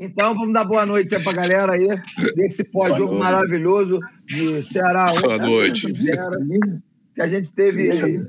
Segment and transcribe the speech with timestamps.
[0.00, 1.86] Então, vamos dar boa noite aí pra galera aí,
[2.34, 5.12] desse pós-jogo maravilhoso de Ceará.
[5.20, 5.86] Boa noite.
[7.14, 8.20] Que a gente teve,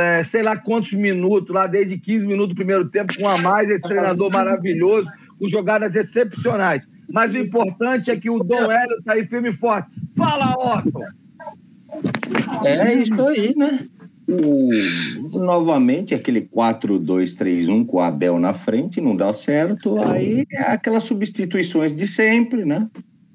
[0.00, 3.70] é, sei lá quantos minutos, lá desde 15 minutos do primeiro tempo, com a mais,
[3.70, 5.08] esse treinador maravilhoso,
[5.38, 6.86] com jogadas excepcionais.
[7.10, 9.88] Mas o importante é que o Dom Hélio tá aí firme e forte.
[10.16, 11.00] Fala, Otto!
[12.64, 13.88] É isso aí, né?
[14.28, 14.68] O,
[15.38, 19.98] novamente, aquele 4-2-3-1 com o Abel na frente, não dá certo.
[19.98, 22.90] Aí é aquelas substituições de sempre, né?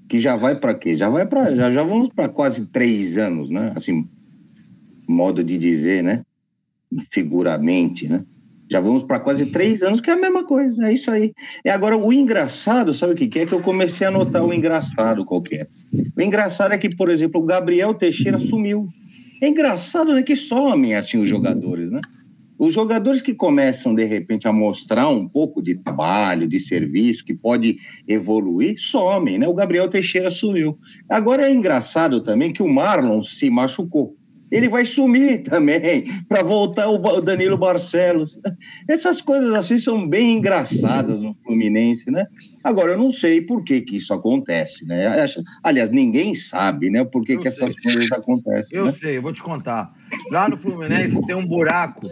[0.08, 0.96] Que já vai para quê?
[0.96, 3.74] Já vai para já, já vamos para quase três anos, né?
[3.76, 4.08] Assim,
[5.08, 6.24] modo de dizer, né?
[7.10, 8.24] Figuramente, né?
[8.70, 11.34] Já vamos para quase três anos, que é a mesma coisa, é isso aí.
[11.66, 13.46] E agora, o engraçado, sabe o que é?
[13.46, 15.68] Que eu comecei a notar o engraçado qualquer.
[16.16, 18.88] O engraçado é que, por exemplo, o Gabriel Teixeira sumiu.
[19.44, 20.24] É engraçado, né?
[20.24, 22.00] Que somem assim os jogadores, né?
[22.58, 27.34] Os jogadores que começam, de repente, a mostrar um pouco de trabalho, de serviço, que
[27.34, 29.46] pode evoluir, somem, né?
[29.46, 30.80] O Gabriel Teixeira sumiu.
[31.10, 34.16] Agora é engraçado também que o Marlon se machucou
[34.54, 38.40] ele vai sumir também para voltar o Danilo Barcelos.
[38.88, 42.28] Essas coisas assim são bem engraçadas no Fluminense, né?
[42.64, 45.26] Agora, eu não sei por que, que isso acontece, né?
[45.64, 47.04] Aliás, ninguém sabe, né?
[47.04, 48.78] Por que, que essas coisas acontecem.
[48.78, 48.92] Eu né?
[48.92, 49.92] sei, eu vou te contar.
[50.30, 52.08] Lá no Fluminense tem um buraco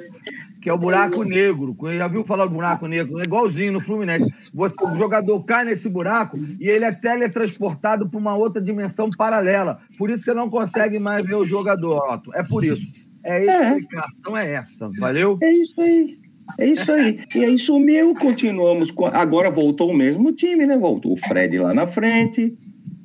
[0.61, 1.75] que é o buraco negro.
[1.97, 3.19] Já viu falar do buraco negro?
[3.19, 4.31] É igualzinho no Fluminense.
[4.53, 9.79] Você, o jogador cai nesse buraco e ele é teletransportado para uma outra dimensão paralela.
[9.97, 12.31] Por isso você não consegue mais ver o jogador, Otto.
[12.35, 12.85] É por isso.
[13.23, 13.65] É isso, é.
[13.65, 14.89] a explicação é essa.
[14.99, 15.37] Valeu?
[15.41, 16.19] É isso aí.
[16.59, 17.19] É isso aí.
[17.35, 18.91] E aí sumiu, continuamos.
[18.91, 19.05] Com...
[19.07, 20.77] Agora voltou o mesmo time, né?
[20.77, 22.55] Voltou o Fred lá na frente,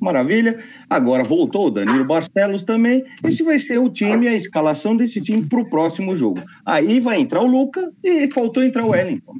[0.07, 0.59] Maravilha.
[0.89, 3.03] Agora voltou o Danilo Barcelos também.
[3.23, 6.41] Esse vai ser o time, a escalação desse time para o próximo jogo.
[6.65, 9.35] Aí vai entrar o Luca e faltou entrar o Wellington.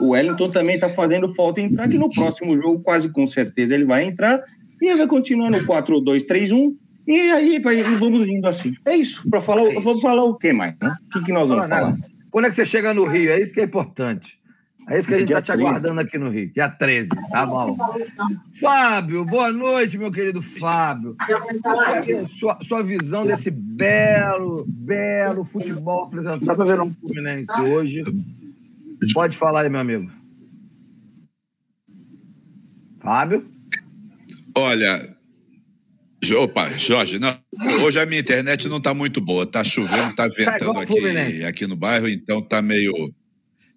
[0.00, 3.84] O Wellington também está fazendo falta entrar, que no próximo jogo, quase com certeza, ele
[3.84, 4.40] vai entrar.
[4.80, 6.74] E vai continuar no 4-2-3-1.
[7.06, 8.72] E aí vai, vamos indo assim.
[8.84, 9.28] É isso.
[9.28, 10.74] Para falar, vamos falar o que mais?
[10.80, 10.94] Né?
[11.06, 11.96] O que, que nós vamos falar?
[12.30, 13.30] Quando é que você chega no Rio?
[13.30, 14.38] É isso que é importante.
[14.88, 17.76] É isso que a gente está te aguardando aqui no Rio, dia 13, tá bom?
[18.60, 21.16] Fábio, boa noite, meu querido Fábio.
[22.38, 28.04] Sua, sua visão desse belo, belo futebol apresentado pelo Fluminense hoje.
[29.14, 30.10] Pode falar aí, meu amigo.
[33.00, 33.46] Fábio?
[34.56, 35.14] Olha,
[36.32, 37.38] Opa, Jorge, não,
[37.84, 39.44] hoje a minha internet não está muito boa.
[39.44, 42.92] Está chovendo, está tá ventando aqui, aqui no bairro, então está meio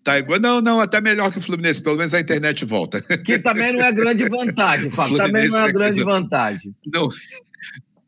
[0.08, 0.40] Tá igual.
[0.40, 3.02] Não, não, até melhor que o Fluminense, pelo menos a internet volta.
[3.26, 5.18] Que também não é grande vantagem, Fábio.
[5.18, 6.74] Também não é, é grande vantagem.
[6.86, 7.10] Não.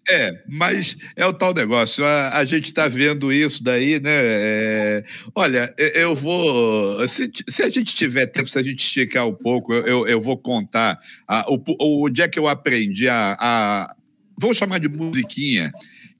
[0.07, 2.05] É, mas é o tal negócio.
[2.05, 4.11] A, a gente está vendo isso daí, né?
[4.13, 5.03] É,
[5.35, 7.05] olha, eu vou.
[7.05, 10.37] Se, se, a gente tiver tempo, se a gente esticar um pouco, eu, eu vou
[10.37, 13.95] contar a, o, o dia que eu aprendi a, a.
[14.39, 15.69] Vou chamar de musiquinha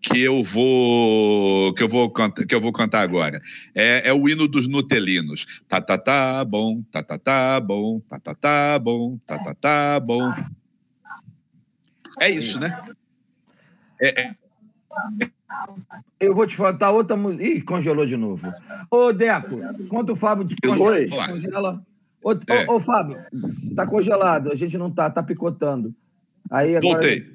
[0.02, 3.42] que eu vou que eu vou cantar, que eu vou cantar agora.
[3.76, 5.62] É, é o hino dos Nutelinos.
[5.68, 10.00] Tá tá tá bom, tá tá tá bom, tá tá tá bom, tá tá tá
[10.00, 10.34] bom.
[12.20, 12.82] É isso, né?
[14.02, 14.36] É, é.
[16.20, 17.44] Eu vou te faltar outra música.
[17.44, 18.54] Ih, congelou de novo.
[18.90, 21.84] Ô, Deco, quanto o Fábio te congela.
[22.22, 22.66] Ô, é.
[22.68, 23.18] ô, ô, Fábio,
[23.76, 25.94] tá congelado, a gente não tá, tá picotando.
[26.50, 27.26] Aí agora, Voltei.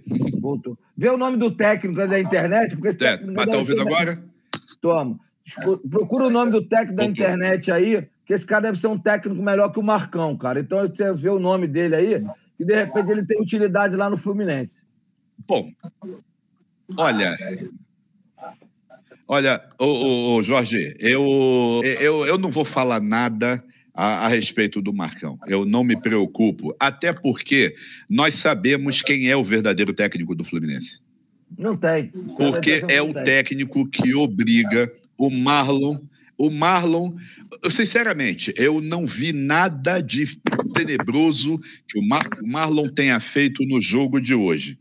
[0.45, 0.79] Voltou.
[0.95, 3.33] Vê o nome do técnico da internet, porque esse é, técnico.
[3.35, 4.23] Mas tá ouvindo agora?
[4.79, 5.19] Toma.
[5.91, 9.43] Procura o nome do técnico da internet aí, que esse cara deve ser um técnico
[9.43, 10.61] melhor que o Marcão, cara.
[10.61, 12.25] Então você vê o nome dele aí,
[12.59, 14.83] que de repente ele tem utilidade lá no Fluminense.
[15.49, 15.71] Bom,
[16.99, 17.39] olha,
[19.27, 21.25] olha, ô, ô, Jorge, eu,
[21.83, 25.39] eu, eu não vou falar nada a, a, respeito do Marcão.
[25.47, 27.75] Eu não me preocupo, até porque
[28.11, 31.01] nós sabemos quem é o verdadeiro técnico do Fluminense.
[31.57, 32.09] Não tem.
[32.37, 35.99] Porque é o técnico que obriga o Marlon.
[36.37, 37.15] O Marlon,
[37.71, 40.37] sinceramente, eu não vi nada de
[40.75, 44.77] tenebroso que o, Mar, Marlon tenha feito no jogo de hoje.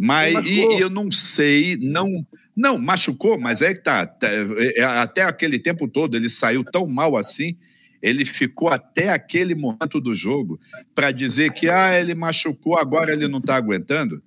[0.00, 2.24] Mas e, eu não sei, não
[2.56, 6.88] não machucou, mas é que tá, tá é, até aquele tempo todo ele saiu tão
[6.88, 7.56] mal assim
[8.02, 10.60] ele ficou até aquele momento do jogo
[10.94, 14.22] para dizer que ah, ele machucou, agora ele não está aguentando.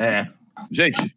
[0.00, 0.28] É.
[0.70, 1.14] Gente,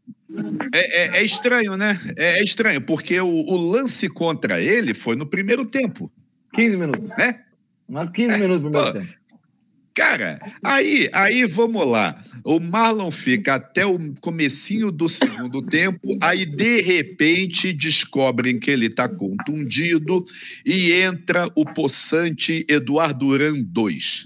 [0.74, 2.00] é, é, é estranho, né?
[2.18, 6.12] É, é estranho, porque o, o, lance contra ele foi no primeiro tempo.
[6.54, 7.10] 15 minutos.
[7.18, 7.44] Né?
[8.14, 9.23] 15 minutos no primeiro tempo.
[9.94, 12.24] Cara, aí, aí vamos lá.
[12.44, 18.88] O Marlon fica até o comecinho do segundo tempo, aí de repente descobrem que ele
[18.88, 20.26] está contundido
[20.66, 24.26] e entra o possante Eduardo Duran 2.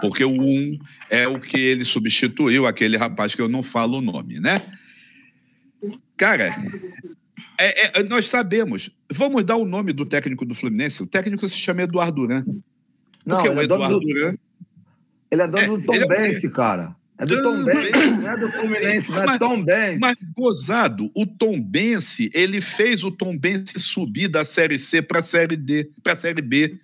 [0.00, 0.78] porque o um
[1.08, 4.60] é o que ele substituiu, aquele rapaz que eu não falo o nome, né?
[6.16, 6.54] Cara,
[7.58, 8.90] é, é, nós sabemos.
[9.10, 11.02] Vamos dar o nome do técnico do Fluminense.
[11.02, 12.44] O técnico se chama Eduardo Duran.
[13.24, 14.06] Não, Porque o é Eduardo do...
[14.06, 14.34] Duran.
[15.30, 16.96] Ele é dono é, do Tom Benz, cara.
[17.18, 20.00] É do Tom Benz, não é do Fluminense, não é Tom Benz.
[20.00, 25.20] Mas, gozado, o Tom Benz, ele fez o Tom Benz subir da Série C para
[25.20, 26.78] a Série D, para a Série B.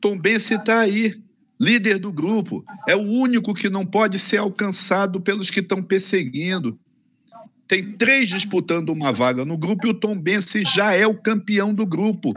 [0.00, 1.20] Tom Benz está aí,
[1.58, 2.64] líder do grupo.
[2.86, 6.78] É o único que não pode ser alcançado pelos que estão perseguindo.
[7.66, 11.72] Tem três disputando uma vaga no grupo e o Tom Benz já é o campeão
[11.72, 12.30] do grupo.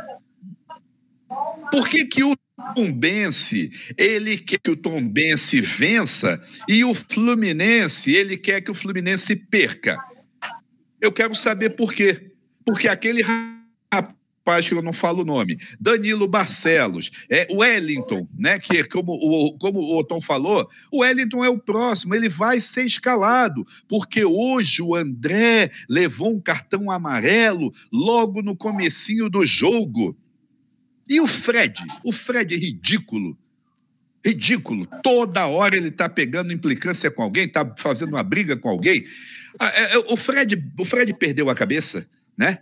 [1.70, 2.38] Por que, que o
[2.74, 9.36] Tombense, ele quer que o Tombense vença e o Fluminense, ele quer que o Fluminense
[9.36, 9.98] perca.
[11.00, 12.32] Eu quero saber por quê.
[12.66, 18.60] Porque aquele rapaz que eu não falo o nome, Danilo Barcelos, é Wellington, né?
[18.60, 22.86] Que como o, como o Tom falou, o Wellington é o próximo, ele vai ser
[22.86, 30.16] escalado, porque hoje o André levou um cartão amarelo logo no comecinho do jogo.
[31.08, 31.76] E o Fred?
[32.04, 33.38] O Fred é ridículo.
[34.26, 34.88] Ridículo.
[35.04, 39.06] Toda hora ele está pegando implicância com alguém, está fazendo uma briga com alguém.
[39.60, 42.08] Ah, é, é, o Fred, o Fred perdeu a cabeça,
[42.38, 42.58] né?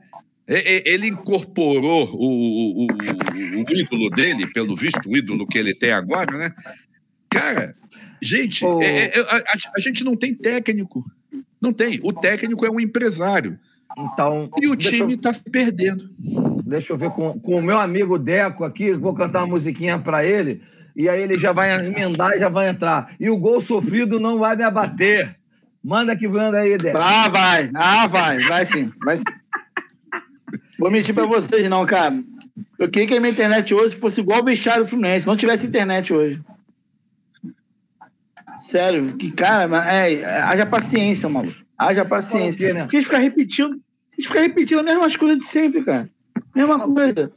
[0.46, 6.38] Ele incorporou o, o, o, ídolo dele, pelo visto, o ídolo que ele tem agora,
[6.38, 6.54] né?
[7.30, 7.74] Cara,
[8.22, 8.82] gente, oh.
[8.82, 9.42] é, é, a,
[9.78, 11.04] a, gente não tem técnico.
[11.62, 11.98] Não tem.
[12.04, 13.58] O técnico é um empresário.
[13.98, 15.34] Então, e o time está eu...
[15.34, 16.10] se perdendo.
[16.66, 20.26] Deixa eu ver com, com o meu amigo Deco aqui, vou cantar uma musiquinha para
[20.26, 20.62] ele,
[20.96, 23.14] e aí ele já vai emendar e já vai entrar.
[23.20, 25.36] E o gol sofrido não vai me abater.
[25.84, 26.98] Manda que manda aí, Deco.
[27.00, 27.70] Ah, vai.
[27.76, 28.40] Ah, vai.
[28.44, 28.92] Vai sim.
[29.04, 29.24] Vai sim.
[30.80, 32.16] Vou mentir para vocês, não, cara.
[32.78, 36.14] Eu queria que a minha internet hoje fosse igual o Bichário Fluminense, não tivesse internet
[36.14, 36.42] hoje.
[38.60, 41.63] Sério, que cara, é, é, haja paciência, maluco.
[41.78, 42.74] Haja paciência.
[42.74, 42.82] Né?
[42.82, 46.10] Porque a gente fica repetindo, a gente fica repetindo as mesmas coisas de sempre, cara.
[46.56, 47.32] Mesma coisa.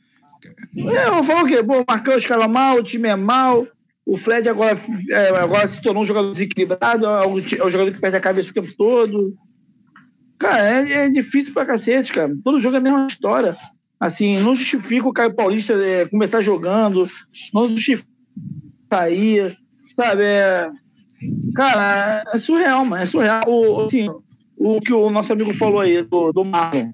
[0.76, 1.62] É, eu falo o quê?
[1.62, 3.66] Pô, o Marcão escala mal, o time é mal.
[4.04, 4.78] O Fred agora,
[5.10, 8.20] é, agora se tornou um jogador desequilibrado, é um, é um jogador que perde a
[8.20, 9.36] cabeça o tempo todo.
[10.38, 12.32] Cara, é, é, difícil pra cacete, cara.
[12.44, 13.56] Todo jogo é a mesma história.
[13.98, 17.08] Assim, não justifica o Caio Paulista é, começar jogando,
[17.52, 18.08] não justifica
[18.92, 19.58] sair,
[19.88, 20.22] sabe?
[20.22, 20.70] É,
[21.54, 23.02] cara, é surreal, mano.
[23.02, 23.42] É surreal.
[23.48, 24.08] O, assim,
[24.56, 26.90] o que o nosso amigo falou aí do, do Marlon.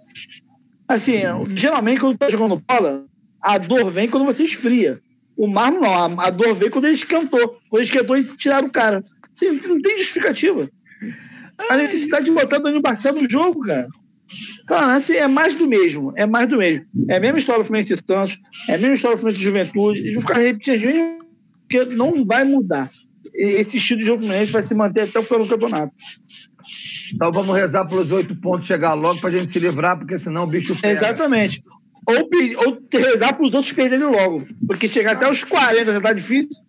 [0.88, 1.20] Assim,
[1.54, 3.06] geralmente quando tá jogando bola,
[3.40, 5.00] a dor vem quando você esfria.
[5.36, 7.58] O Marlon não, a, dor veio quando ele esquentou.
[7.68, 9.04] Quando ele esquentou, eles tiraram o cara.
[9.32, 10.68] Assim, não tem justificativa.
[11.70, 13.88] A necessidade de botar Danilo Barcelos no jogo, cara.
[14.66, 16.12] Cara, assim, é mais do mesmo.
[16.16, 16.84] É mais do mesmo.
[17.08, 18.38] É a mesma história do Fluminense Santos,
[18.68, 20.00] é a mesma história do Fluminense de Juventude.
[20.00, 21.22] Eles vão ficar repetindo
[21.68, 22.90] porque não vai mudar.
[23.34, 25.92] Esse estilo de jogo Fluminense vai se manter até o final do campeonato.
[27.12, 30.44] Então vamos rezar pelos oito pontos chegar logo para a gente se livrar, porque senão
[30.44, 30.94] o bicho pega.
[30.94, 31.62] Exatamente.
[32.06, 32.28] Ou,
[32.66, 34.46] ou rezar para os outros perderem logo.
[34.66, 36.62] Porque chegar até os 40 já está difícil.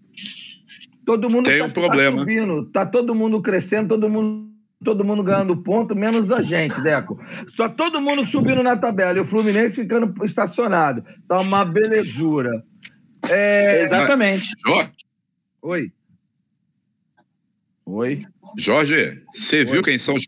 [1.05, 2.19] Todo mundo Tem tá, um tá problema.
[2.19, 4.49] subindo, tá todo mundo crescendo, todo mundo,
[4.83, 7.19] todo mundo ganhando ponto, menos a gente, Deco.
[7.55, 11.03] Só todo mundo subindo na tabela e o Fluminense ficando estacionado.
[11.27, 12.63] Tá uma belezura.
[13.29, 13.81] É...
[13.81, 14.49] Exatamente.
[15.61, 15.91] Oi.
[17.93, 18.25] Oi.
[18.57, 20.25] Jorge, você viu quem são, os,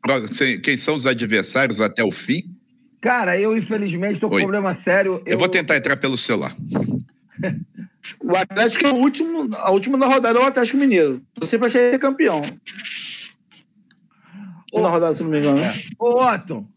[0.61, 2.43] quem são os adversários até o fim?
[3.01, 5.23] Cara, eu infelizmente estou com um problema sério.
[5.25, 5.33] Eu...
[5.33, 5.39] eu...
[5.39, 6.55] vou tentar entrar pelo celular.
[8.23, 11.23] o Atlético é o último, a última da rodada é o Atlético Mineiro.
[11.33, 12.43] Tô sempre achei ser campeão.
[14.71, 15.57] Ô, na rodada, se não me engano.
[15.57, 15.81] Né?
[15.97, 16.67] Ô, Otto,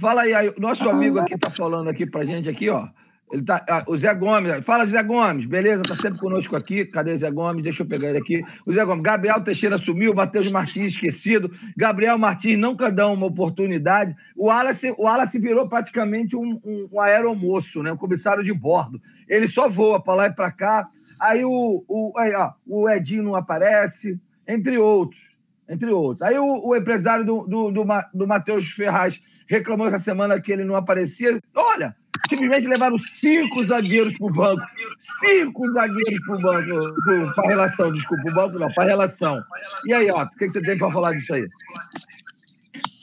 [0.00, 2.86] fala aí, aí nosso amigo aqui tá falando aqui pra gente aqui, ó.
[3.32, 5.82] Ele tá, ah, o Zé Gomes, fala Zé Gomes, beleza?
[5.82, 6.84] Tá sempre conosco aqui.
[6.84, 7.62] Cadê Zé Gomes?
[7.62, 8.44] Deixa eu pegar ele aqui.
[8.64, 11.50] O Zé Gomes, Gabriel Teixeira sumiu, Matheus Martins esquecido.
[11.76, 14.14] Gabriel Martins nunca dá uma oportunidade.
[14.36, 17.92] O Wallace, o Wallace virou praticamente um, um, um aeromoço, né?
[17.92, 19.02] um comissário de bordo.
[19.28, 20.88] Ele só voa para lá e para cá.
[21.20, 25.20] Aí o, o, aí, ó, o Edinho não aparece, entre outros.
[25.68, 26.22] Entre outros.
[26.22, 30.64] Aí o, o empresário do, do, do, do Matheus Ferraz reclamou essa semana que ele
[30.64, 31.40] não aparecia.
[31.54, 31.96] Olha,
[32.28, 34.62] simplesmente levaram cinco zagueiros para o banco.
[34.98, 39.42] Cinco zagueiros para o banco, para relação, desculpa, o banco não, para relação.
[39.86, 41.46] E aí, ó, o que, que você tem para falar disso aí?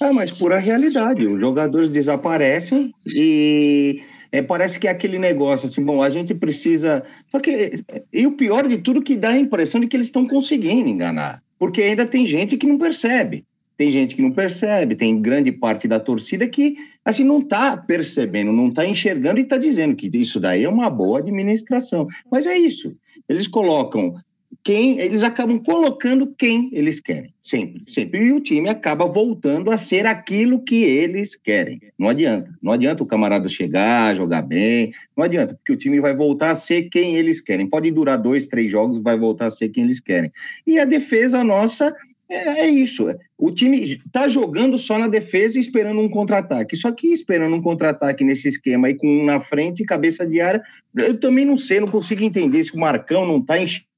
[0.01, 1.25] Ah, mas pura realidade.
[1.25, 7.03] Os jogadores desaparecem e é, parece que é aquele negócio assim, bom, a gente precisa.
[7.31, 7.71] Só que,
[8.11, 11.41] e o pior de tudo, que dá a impressão de que eles estão conseguindo enganar.
[11.57, 13.45] Porque ainda tem gente que não percebe.
[13.77, 18.51] Tem gente que não percebe, tem grande parte da torcida que assim não está percebendo,
[18.51, 22.07] não está enxergando e está dizendo que isso daí é uma boa administração.
[22.31, 22.95] Mas é isso.
[23.27, 24.15] Eles colocam
[24.63, 28.25] quem eles acabam colocando quem eles querem, sempre, sempre.
[28.25, 31.81] E o time acaba voltando a ser aquilo que eles querem.
[31.97, 36.15] Não adianta, não adianta o camarada chegar, jogar bem, não adianta, porque o time vai
[36.15, 37.67] voltar a ser quem eles querem.
[37.67, 40.31] Pode durar dois, três jogos, vai voltar a ser quem eles querem.
[40.65, 41.93] E a defesa nossa
[42.29, 43.05] é, é isso.
[43.37, 46.75] O time está jogando só na defesa e esperando um contra-ataque.
[46.75, 50.41] Só que esperando um contra-ataque nesse esquema aí com um na frente e cabeça de
[50.41, 50.61] área,
[50.95, 53.93] eu também não sei, não consigo entender se o Marcão não está enxergando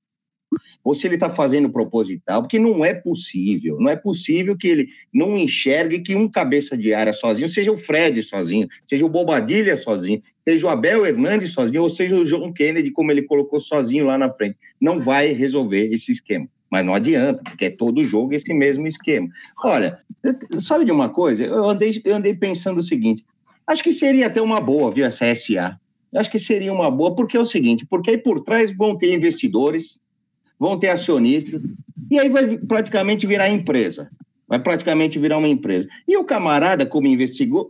[0.84, 4.89] ou se ele está fazendo proposital, porque não é possível, não é possível que ele
[5.13, 9.75] não enxergue que um cabeça de área sozinho, seja o Fred sozinho, seja o Bobadilha
[9.75, 14.05] sozinho, seja o Abel Hernandes sozinho, ou seja o John Kennedy, como ele colocou sozinho
[14.05, 16.48] lá na frente, não vai resolver esse esquema.
[16.75, 19.29] Mas não adianta, porque é todo jogo esse mesmo esquema.
[19.63, 19.98] Olha,
[20.60, 21.41] sabe de uma coisa?
[21.41, 23.25] Eu andei, eu andei pensando o seguinte:
[23.65, 25.79] acho que seria até uma boa, viu, essa SA.
[26.13, 29.13] Acho que seria uma boa, porque é o seguinte: porque aí por trás vão ter
[29.13, 30.01] investidores,
[30.60, 31.63] vão ter acionistas,
[32.12, 34.10] e aí vai praticamente virar empresa.
[34.46, 35.88] Vai praticamente virar uma empresa.
[36.05, 37.67] E o camarada, como investidor,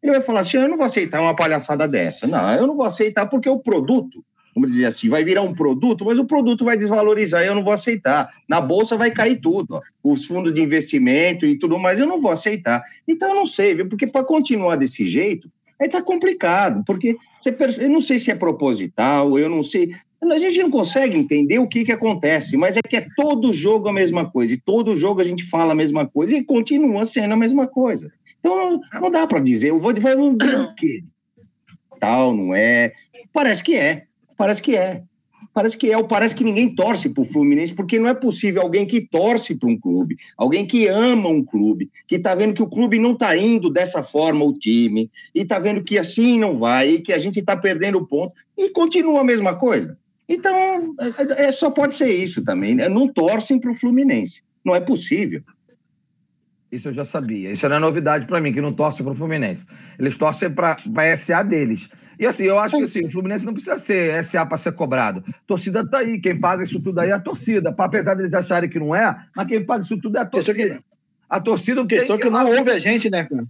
[0.00, 2.28] ele vai falar assim: eu não vou aceitar uma palhaçada dessa.
[2.28, 4.24] Não, eu não vou aceitar porque o produto,
[4.58, 7.72] vamos dizer assim, vai virar um produto, mas o produto vai desvalorizar, eu não vou
[7.72, 8.28] aceitar.
[8.48, 9.82] Na bolsa vai cair tudo, ó.
[10.02, 12.82] os fundos de investimento e tudo mais, eu não vou aceitar.
[13.06, 13.88] Então eu não sei, viu?
[13.88, 15.48] porque para continuar desse jeito,
[15.80, 20.38] aí tá complicado, porque você eu não sei se é proposital, eu não sei, a
[20.38, 23.92] gente não consegue entender o que, que acontece, mas é que é todo jogo a
[23.92, 27.36] mesma coisa, e todo jogo a gente fala a mesma coisa e continua sendo a
[27.36, 28.12] mesma coisa.
[28.40, 31.04] Então não, não dá para dizer, eu vou dizer o quê?
[32.00, 32.92] Tal, não é.
[33.32, 34.07] Parece que é,
[34.38, 35.02] parece que é.
[35.52, 38.62] Parece que é, ou parece que ninguém torce para o Fluminense, porque não é possível
[38.62, 42.62] alguém que torce para um clube, alguém que ama um clube, que está vendo que
[42.62, 46.58] o clube não está indo dessa forma, o time, e está vendo que assim não
[46.58, 49.98] vai, e que a gente está perdendo ponto, e continua a mesma coisa.
[50.28, 52.74] Então, é, é, só pode ser isso também.
[52.74, 52.88] Né?
[52.88, 54.42] Não torcem para o Fluminense.
[54.64, 55.42] Não é possível.
[56.70, 57.50] Isso eu já sabia.
[57.50, 59.64] Isso não é novidade para mim, que não torcem para o Fluminense.
[59.98, 61.88] Eles torcem para a SA deles.
[62.18, 65.22] E assim, eu acho que assim, o Fluminense não precisa ser SA para ser cobrado.
[65.28, 66.20] A torcida está aí.
[66.20, 67.74] Quem paga isso tudo aí é a torcida.
[67.76, 70.82] Apesar deles acharem que não é, mas quem paga isso tudo é a torcida.
[71.28, 71.86] A torcida.
[71.86, 73.46] Questão que, que não ouve a gente, né, cara?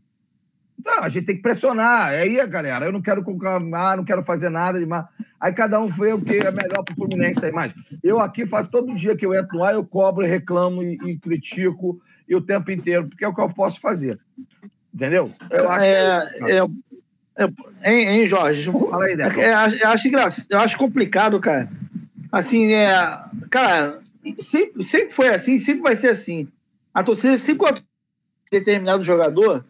[0.85, 2.13] Não, a gente tem que pressionar.
[2.13, 5.07] É aí, galera, eu não quero conclamar, não quero fazer nada demais.
[5.41, 7.53] Aí cada um vê o que é melhor para o Fluminense aí.
[7.53, 7.73] Mas
[8.03, 12.01] eu aqui faço todo dia que eu entro ar, eu cobro, reclamo e, e, critico
[12.29, 14.19] e o tempo inteiro, porque é o que eu posso fazer.
[14.95, 15.33] Entendeu?
[15.51, 16.45] Eu acho é, que...
[16.45, 16.67] é, é,
[17.85, 18.71] hein, hein, Jorge?
[18.71, 19.41] Fala aí, Deco.
[19.41, 21.71] É, eu, acho engraçado, eu acho complicado, cara.
[22.33, 22.91] Assim, é,
[23.51, 24.01] cara,
[24.39, 26.49] sempre, sempre foi assim, sempre vai ser assim.
[26.93, 27.83] A torcida sempre
[28.51, 29.65] determinado jogador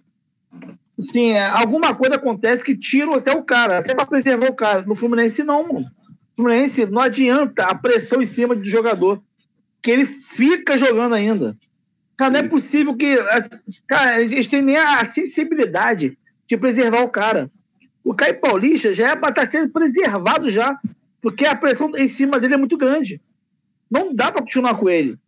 [0.99, 4.83] Sim, é, alguma coisa acontece que tira até o cara, até para preservar o cara.
[4.83, 5.81] No Fluminense, não, mano.
[5.81, 5.91] No
[6.35, 9.23] Fluminense, não adianta a pressão em cima do jogador,
[9.81, 11.57] que ele fica jogando ainda.
[12.17, 13.17] Cara, não é possível que.
[13.87, 17.49] Cara, eles têm nem a sensibilidade de preservar o cara.
[18.09, 20.81] O Caio Paulista já é para estar tá sendo preservado já,
[21.21, 23.21] porque a pressão em cima dele é muito grande.
[23.91, 25.19] Não dá para continuar com ele.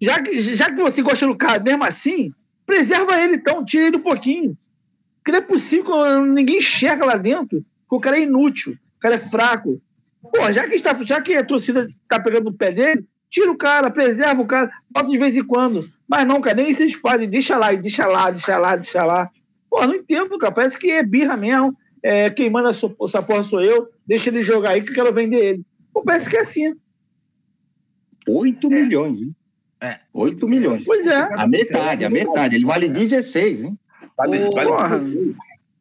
[0.00, 2.32] Já que, já que você gosta do cara mesmo assim,
[2.64, 4.56] preserva ele então, tira ele um pouquinho.
[5.16, 9.18] Porque não é possível, ninguém enxerga lá dentro o cara é inútil, o cara é
[9.18, 9.80] fraco.
[10.22, 13.56] Pô, já que, está, já que a torcida está pegando no pé dele, tira o
[13.56, 15.80] cara, preserva o cara, bota de vez em quando.
[16.08, 19.30] Mas não, cara, nem eles fazem, deixa lá, deixa lá, deixa lá, deixa lá.
[19.68, 21.76] Pô, não entendo, cara, parece que é birra mesmo.
[22.04, 25.42] É, quem manda essa porra sou eu, deixa ele jogar aí que eu quero vender
[25.42, 25.64] ele.
[26.04, 26.74] Parece que é assim.
[28.28, 28.70] 8 é.
[28.70, 29.34] milhões, hein?
[29.80, 30.00] É.
[30.12, 30.84] 8 milhões.
[30.84, 31.16] Pois é.
[31.34, 32.56] A metade, a metade.
[32.56, 33.78] Ele vale 16, hein?
[34.18, 35.34] Vale, vale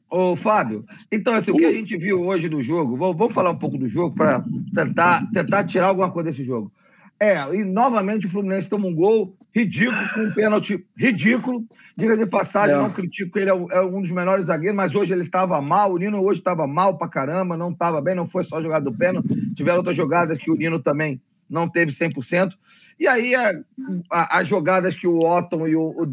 [0.10, 3.58] Ô, Fábio, então, assim, o que a gente viu hoje no jogo, vamos falar um
[3.58, 6.72] pouco do jogo para tentar, tentar tirar alguma coisa desse jogo.
[7.20, 11.66] É, e novamente o Fluminense toma um gol ridículo, com um pênalti ridículo.
[11.96, 12.78] Diga de passagem, é.
[12.78, 15.94] não critico ele, é, é um dos melhores zagueiros, mas hoje ele estava mal.
[15.94, 18.98] O Nino hoje estava mal pra caramba, não estava bem, não foi só jogada do
[18.98, 19.54] pênalti.
[19.56, 22.54] Tiveram outras jogadas que o Nino também não teve 100%.
[23.00, 23.34] E aí,
[24.10, 26.08] as jogadas que o Otton e o, o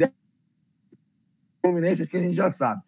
[1.63, 2.83] Fluminense que a gente já sabe.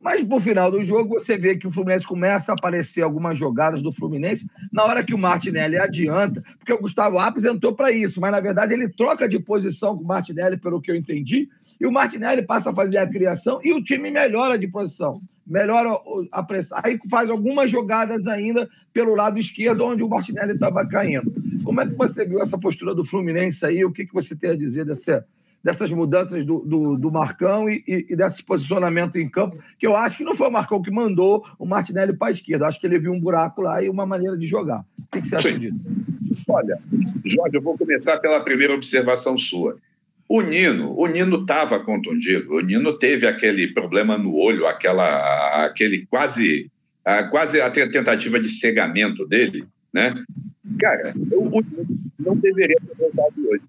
[0.00, 3.82] Mas no final do jogo você vê que o Fluminense começa a aparecer algumas jogadas
[3.82, 8.20] do Fluminense na hora que o Martinelli adianta, porque o Gustavo Apes entrou para isso,
[8.20, 11.48] mas na verdade ele troca de posição com o Martinelli, pelo que eu entendi,
[11.80, 15.90] e o Martinelli passa a fazer a criação e o time melhora de posição, melhora
[16.30, 16.78] a pressão.
[16.82, 21.32] Aí faz algumas jogadas ainda pelo lado esquerdo, onde o Martinelli estava caindo.
[21.64, 23.84] Como é que você viu essa postura do Fluminense aí?
[23.84, 25.26] O que, que você tem a dizer dessa
[25.62, 29.96] dessas mudanças do, do, do Marcão e, e, e, desse posicionamento em campo, que eu
[29.96, 32.66] acho que não foi o Marcão que mandou o Martinelli para a esquerda.
[32.66, 34.84] Acho que ele viu um buraco lá e uma maneira de jogar.
[34.98, 35.58] O que, que você acha Sim.
[35.58, 35.78] disso?
[36.48, 36.78] Olha,
[37.24, 39.76] Jorge, eu vou começar pela primeira observação sua.
[40.28, 42.54] O Nino, o Nino estava contundido.
[42.54, 46.70] O Nino teve aquele problema no olho, aquela, aquele quase,
[47.30, 50.22] quase a tentativa de cegamento dele, né?
[50.78, 51.86] Cara, eu, o Nino
[52.18, 53.62] não deveria ter voltado hoje.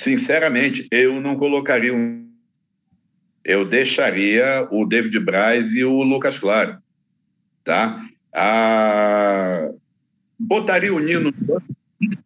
[0.00, 2.26] Sinceramente, eu não colocaria um.
[3.44, 6.78] Eu deixaria o David Braz e o Lucas Claro,
[7.62, 8.02] tá?
[10.38, 11.34] Botaria o Nino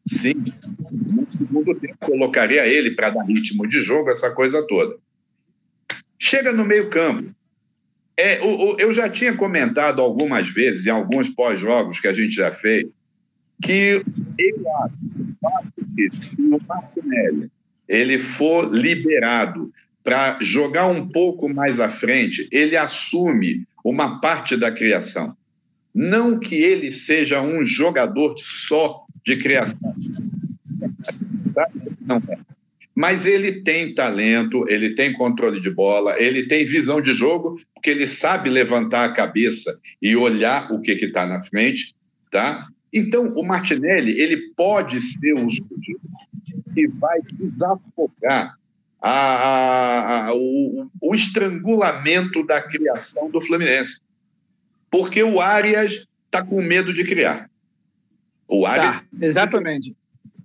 [0.07, 0.54] Sim.
[0.88, 4.97] No segundo tempo, colocaria ele para dar ritmo de jogo, essa coisa toda.
[6.16, 7.35] Chega no meio-campo.
[8.16, 8.38] É,
[8.78, 12.87] eu já tinha comentado algumas vezes, em alguns pós-jogos que a gente já fez,
[13.61, 14.00] que
[14.38, 17.50] eu acho que o Martinelli
[17.88, 19.73] ele for liberado
[20.03, 25.35] para jogar um pouco mais à frente, ele assume uma parte da criação.
[25.95, 29.95] Não que ele seja um jogador só de criação.
[32.00, 32.38] Não é.
[32.95, 37.91] Mas ele tem talento, ele tem controle de bola, ele tem visão de jogo, porque
[37.91, 41.95] ele sabe levantar a cabeça e olhar o que está na frente,
[42.31, 42.69] tá?
[42.93, 46.00] Então, o Martinelli, ele pode ser o sujeito
[46.75, 48.57] que vai desafogar
[49.00, 54.00] a, a, a, o, o estrangulamento da criação do Fluminense.
[54.90, 57.50] Porque o Arias está com medo de criar.
[58.49, 58.87] O Arias.
[58.87, 59.95] Tá, exatamente.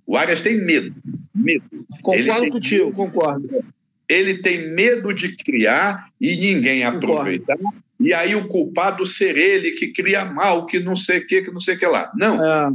[0.06, 0.94] O Arias tem medo.
[1.34, 1.64] Medo.
[2.02, 3.64] Concordo contigo, medo, concordo.
[4.10, 7.56] Ele tem medo de criar e ninguém aproveitar.
[8.00, 11.50] E aí o culpado ser ele que cria mal, que não sei o que, que
[11.52, 12.10] não sei o que lá.
[12.16, 12.44] Não.
[12.44, 12.72] É.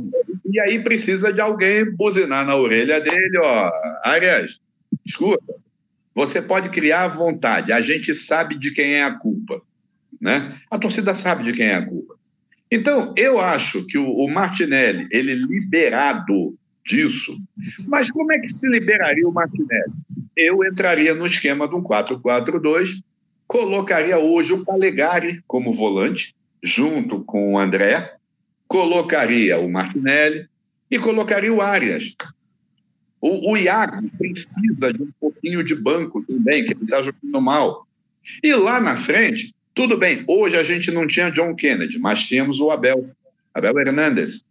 [0.50, 3.72] E aí precisa de alguém buzinar na orelha dele, ó.
[4.04, 4.62] Arias,
[5.06, 5.56] escuta,
[6.14, 7.74] você pode criar à vontade.
[7.74, 9.62] A gente sabe de quem é a culpa.
[10.22, 10.56] Né?
[10.72, 12.16] A torcida sabe de quem é a culpa.
[12.72, 17.38] Então, eu acho que o, Martinelli, ele liberado disso,
[17.88, 19.92] mas como é que se liberaria o Martinelli?
[20.36, 23.04] Eu entraria no esquema de um 4-4-2,
[23.48, 28.16] colocaria hoje o Calegari como volante, junto com o André,
[28.68, 30.48] colocaria o Martinelli
[30.90, 32.16] e colocaria o Arias.
[33.20, 37.88] O, o Iago precisa de um pouquinho de banco também, que ele está jogando mal.
[38.44, 42.60] E lá na frente, tudo bem, hoje a gente não tinha John Kennedy, mas tínhamos
[42.60, 43.10] o Abel,
[43.54, 44.46] Abel Hernandes.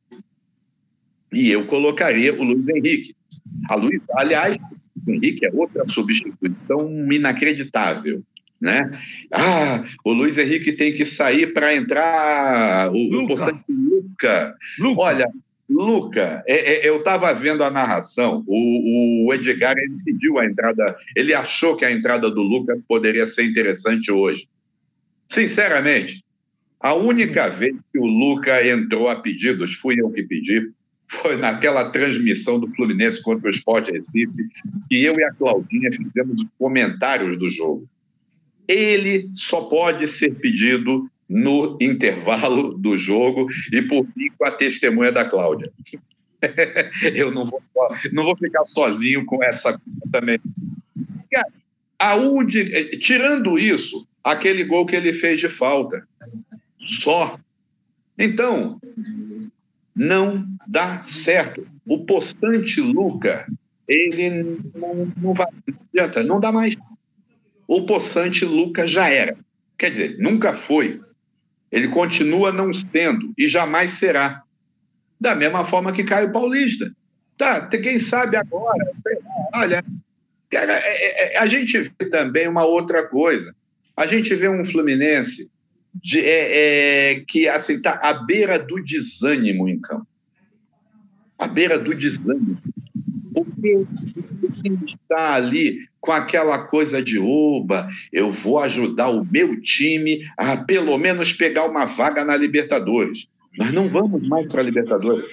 [1.35, 3.15] E eu colocaria o Luiz Henrique.
[3.69, 4.57] A Luiz, aliás,
[5.07, 8.23] o Henrique é outra substituição inacreditável.
[8.61, 8.99] Né?
[9.31, 13.63] Ah, o Luiz Henrique tem que sair para entrar o, Luca.
[13.69, 14.55] o Luca.
[14.79, 15.01] Luca.
[15.01, 15.31] Olha,
[15.69, 18.45] Luca, é, é, eu estava vendo a narração.
[18.47, 23.27] O, o Edgar ele pediu a entrada, ele achou que a entrada do Luca poderia
[23.27, 24.47] ser interessante hoje.
[25.29, 26.23] Sinceramente,
[26.79, 30.71] a única vez que o Luca entrou a pedidos, fui eu que pedi,
[31.09, 34.49] foi naquela transmissão do Fluminense contra o Sport Recife,
[34.89, 37.89] que eu e a Claudinha fizemos comentários do jogo.
[38.67, 45.13] Ele só pode ser pedido no intervalo do jogo e por mim com a testemunha
[45.13, 45.71] da Cláudia.
[47.15, 47.63] eu não vou,
[48.13, 50.39] não vou ficar sozinho com essa também.
[51.99, 56.07] Aonde, tirando isso, aquele gol que ele fez de falta.
[56.79, 57.39] Só.
[58.19, 58.79] Então,
[59.95, 61.67] não dá certo.
[61.87, 63.47] O possante Luca,
[63.87, 66.75] ele não, não vai, não adianta, não dá mais.
[67.69, 69.37] O possante Luca já era.
[69.79, 71.01] Quer dizer, nunca foi.
[71.71, 74.43] Ele continua não sendo e jamais será.
[75.21, 76.95] Da mesma forma que Caio Paulista.
[77.37, 78.93] Tá, quem sabe agora,
[79.53, 79.85] olha,
[80.49, 83.55] cara, é, é, é, a gente vê também uma outra coisa.
[83.97, 85.51] A gente vê um Fluminense
[85.95, 90.07] de, é, é, que assim, está à beira do desânimo em campo.
[91.39, 92.59] À beira do desânimo.
[93.33, 93.87] Porque
[94.87, 100.99] está ali com aquela coisa de oba, eu vou ajudar o meu time a pelo
[100.99, 103.27] menos pegar uma vaga na Libertadores.
[103.57, 105.25] Nós não vamos mais para a Libertadores.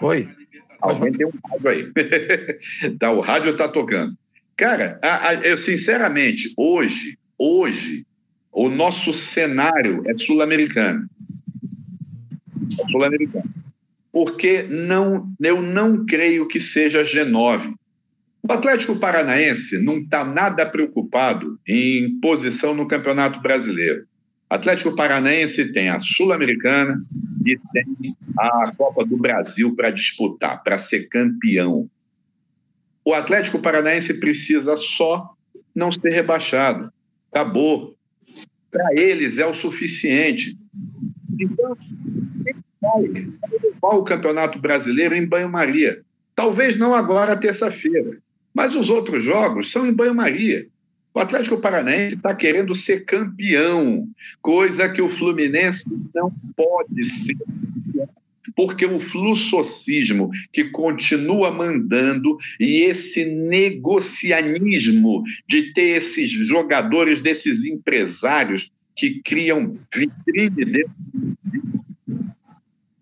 [0.00, 0.28] Oi.
[0.80, 1.92] Alguém tem um rádio aí.
[2.98, 4.16] tá, o rádio está tocando.
[4.60, 8.04] Cara, a, a, eu sinceramente, hoje, hoje,
[8.52, 11.08] o nosso cenário é sul-americano.
[12.78, 13.48] É sul-americano.
[14.12, 17.72] Porque não, eu não creio que seja G9.
[18.42, 24.04] O Atlético Paranaense não está nada preocupado em posição no Campeonato Brasileiro.
[24.50, 27.02] Atlético Paranaense tem a Sul-Americana
[27.46, 31.88] e tem a Copa do Brasil para disputar, para ser campeão.
[33.04, 35.34] O Atlético Paranaense precisa só
[35.74, 36.92] não ser rebaixado.
[37.30, 37.96] Acabou.
[38.70, 40.56] Para eles é o suficiente.
[41.38, 41.76] Então,
[42.80, 46.02] vai o Campeonato Brasileiro em banho-maria.
[46.34, 48.18] Talvez não agora, terça-feira,
[48.54, 50.66] mas os outros jogos são em banho-maria.
[51.12, 54.08] O Atlético Paranaense está querendo ser campeão,
[54.40, 57.36] coisa que o Fluminense não pode ser
[58.54, 68.70] porque o fluxocismo que continua mandando e esse negocianismo de ter esses jogadores, desses empresários
[68.96, 70.94] que criam vitrine dentro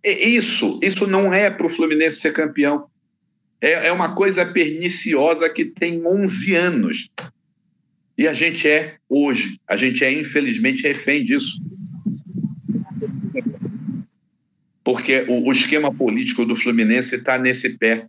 [0.04, 2.86] isso, isso não é para o Fluminense ser campeão.
[3.60, 7.10] É, é uma coisa perniciosa que tem 11 anos.
[8.16, 11.60] E a gente é, hoje, a gente é, infelizmente, refém disso
[14.98, 18.06] porque o, o esquema político do Fluminense está nesse pé.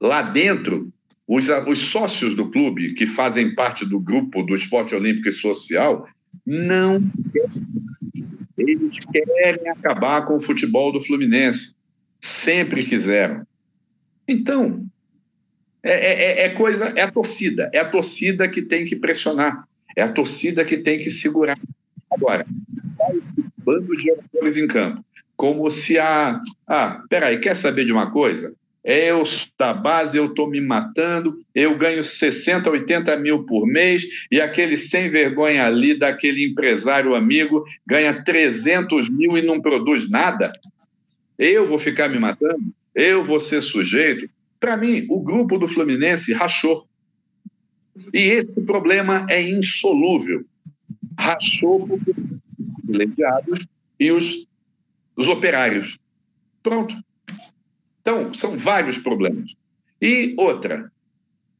[0.00, 0.92] Lá dentro,
[1.26, 6.08] os, os sócios do clube, que fazem parte do grupo do esporte olímpico e social,
[6.46, 7.02] não
[8.56, 11.74] eles querem acabar com o futebol do Fluminense.
[12.20, 13.44] Sempre quiseram.
[14.28, 14.86] Então,
[15.82, 17.68] é, é, é, é, coisa, é a torcida.
[17.72, 19.66] É a torcida que tem que pressionar.
[19.96, 21.58] É a torcida que tem que segurar.
[22.12, 22.46] Agora,
[23.18, 25.04] esse bando de jogadores em campo
[25.36, 26.40] como se a.
[26.66, 28.54] Ah, peraí, quer saber de uma coisa?
[28.84, 29.22] Eu,
[29.58, 34.76] da base, eu estou me matando, eu ganho 60, 80 mil por mês, e aquele
[34.76, 40.52] sem vergonha ali, daquele empresário amigo, ganha 300 mil e não produz nada.
[41.38, 42.62] Eu vou ficar me matando?
[42.94, 44.28] Eu vou ser sujeito?
[44.60, 46.86] Para mim, o grupo do Fluminense rachou.
[48.12, 50.44] E esse problema é insolúvel.
[51.18, 53.66] Rachou porque os privilegiados
[53.98, 54.46] e os
[55.16, 55.98] dos operários.
[56.62, 56.94] Pronto.
[58.00, 59.54] Então, são vários problemas.
[60.00, 60.90] E outra,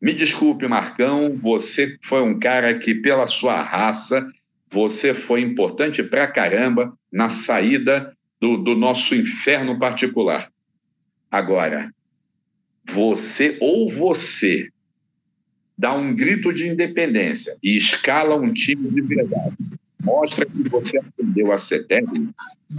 [0.01, 4.31] me desculpe, Marcão, você foi um cara que, pela sua raça,
[4.71, 10.51] você foi importante pra caramba na saída do, do nosso inferno particular.
[11.31, 11.91] Agora,
[12.85, 14.69] você ou você
[15.77, 19.57] dá um grito de independência e escala um time de verdade
[20.05, 22.33] mostra que você aprendeu a ser técnico.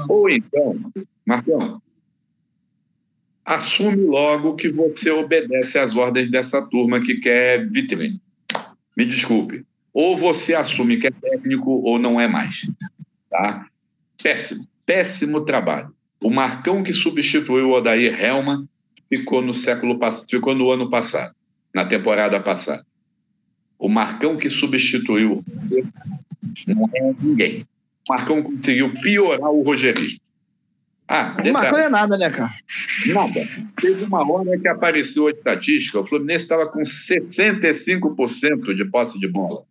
[0.08, 0.80] Ou então,
[1.26, 1.82] Marcão,
[3.44, 8.22] assume logo que você obedece às ordens dessa turma que quer vitrine.
[8.96, 9.66] Me desculpe.
[9.94, 12.70] Ou você assume que é técnico ou não é mais.
[13.30, 13.68] Tá?
[14.22, 15.94] Péssimo, péssimo trabalho.
[16.22, 18.68] O Marcão que substituiu o Odair Helman
[19.10, 21.34] ficou no século ficou no ano passado,
[21.74, 22.86] na temporada passada.
[23.78, 25.44] O Marcão que substituiu
[26.68, 27.68] não é ninguém.
[28.08, 30.20] O Marcão conseguiu piorar o Rogerinho.
[31.08, 32.54] Ah, o Marcão é nada, né, cara?
[33.06, 33.48] Nada.
[33.80, 39.28] Teve uma hora que apareceu a estatística, o Fluminense estava com 65% de posse de
[39.28, 39.64] bola.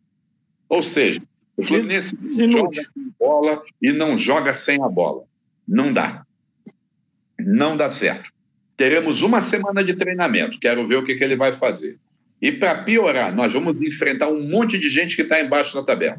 [0.68, 1.20] Ou seja,
[1.56, 2.16] o Fluminense
[2.50, 5.24] joga com bola e não joga sem a bola.
[5.66, 6.24] Não dá.
[7.38, 8.30] Não dá certo.
[8.76, 10.58] Teremos uma semana de treinamento.
[10.58, 11.98] Quero ver o que, que ele vai fazer.
[12.44, 16.18] E para piorar, nós vamos enfrentar um monte de gente que está embaixo da tabela.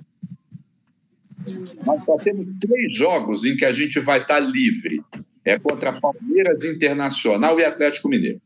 [1.86, 5.04] Nós só temos três jogos em que a gente vai estar livre.
[5.46, 8.42] É contra Palmeiras Internacional e Atlético Mineiro.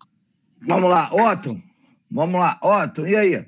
[0.61, 1.57] Vamos lá, Otto.
[2.11, 3.07] Vamos lá, Otto.
[3.07, 3.45] E aí?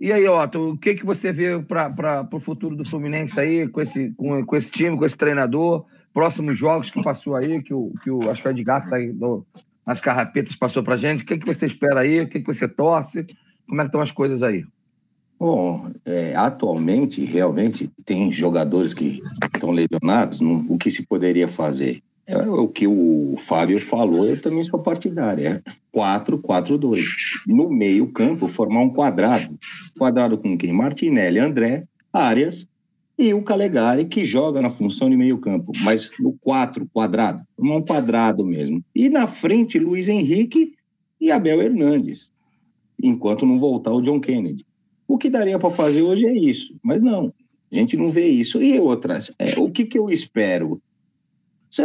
[0.00, 3.82] E aí, Otto, o que, que você vê para o futuro do Fluminense aí, com
[3.82, 5.84] esse, com, com esse time, com esse treinador?
[6.14, 9.12] Próximos jogos que passou aí, que o, que o acho que o Edgar está aí
[9.12, 9.46] no,
[9.86, 11.22] nas carrapetas passou para gente.
[11.22, 12.20] O que, que você espera aí?
[12.20, 13.26] O que, que você torce?
[13.66, 14.64] Como é que estão as coisas aí?
[15.38, 19.20] Bom, é, atualmente, realmente, tem jogadores que
[19.54, 20.40] estão lesionados.
[20.40, 22.02] O que se poderia fazer?
[22.26, 25.46] É o que o Fábio falou, eu também sou partidário.
[25.46, 25.62] É
[25.94, 27.04] 4-4-2.
[27.46, 29.58] No meio-campo, formar um quadrado.
[29.98, 30.72] Quadrado com quem?
[30.72, 32.66] Martinelli, André, Arias
[33.18, 37.42] e o Calegari, que joga na função de meio-campo, mas no 4 quadrado.
[37.56, 38.82] Formar um quadrado mesmo.
[38.94, 40.72] E na frente, Luiz Henrique
[41.20, 42.32] e Abel Hernandes,
[43.06, 44.64] enquanto não voltar o John Kennedy.
[45.06, 47.32] O que daria para fazer hoje é isso, mas não,
[47.70, 48.62] a gente não vê isso.
[48.62, 50.80] E outras, é, o que, que eu espero?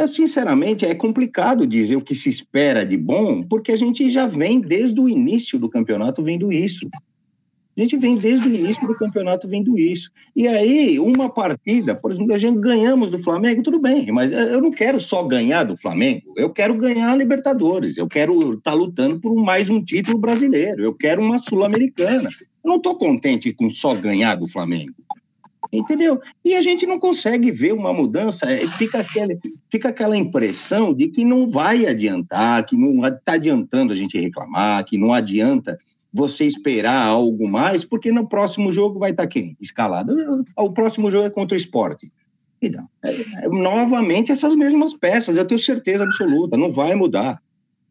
[0.08, 4.62] Sinceramente, é complicado dizer o que se espera de bom, porque a gente já vem
[4.62, 6.88] desde o início do campeonato vendo isso.
[7.80, 10.12] A gente vem desde o início do campeonato vendo isso.
[10.36, 14.62] E aí, uma partida, por exemplo, a gente ganhamos do Flamengo, tudo bem, mas eu
[14.62, 18.74] não quero só ganhar do Flamengo, eu quero ganhar a Libertadores, eu quero estar tá
[18.74, 22.30] lutando por mais um título brasileiro, eu quero uma Sul-Americana.
[22.62, 24.96] Eu não estou contente com só ganhar do Flamengo.
[25.72, 26.20] Entendeu?
[26.44, 29.40] E a gente não consegue ver uma mudança, é, fica, aquele,
[29.70, 34.84] fica aquela impressão de que não vai adiantar, que não está adiantando a gente reclamar,
[34.84, 35.80] que não adianta
[36.12, 39.56] você esperar algo mais, porque no próximo jogo vai estar quem?
[39.62, 40.46] Escalado.
[40.58, 42.12] O próximo jogo é contra o esporte.
[42.62, 47.42] Então, é, é, novamente essas mesmas peças, eu tenho certeza absoluta, não vai mudar.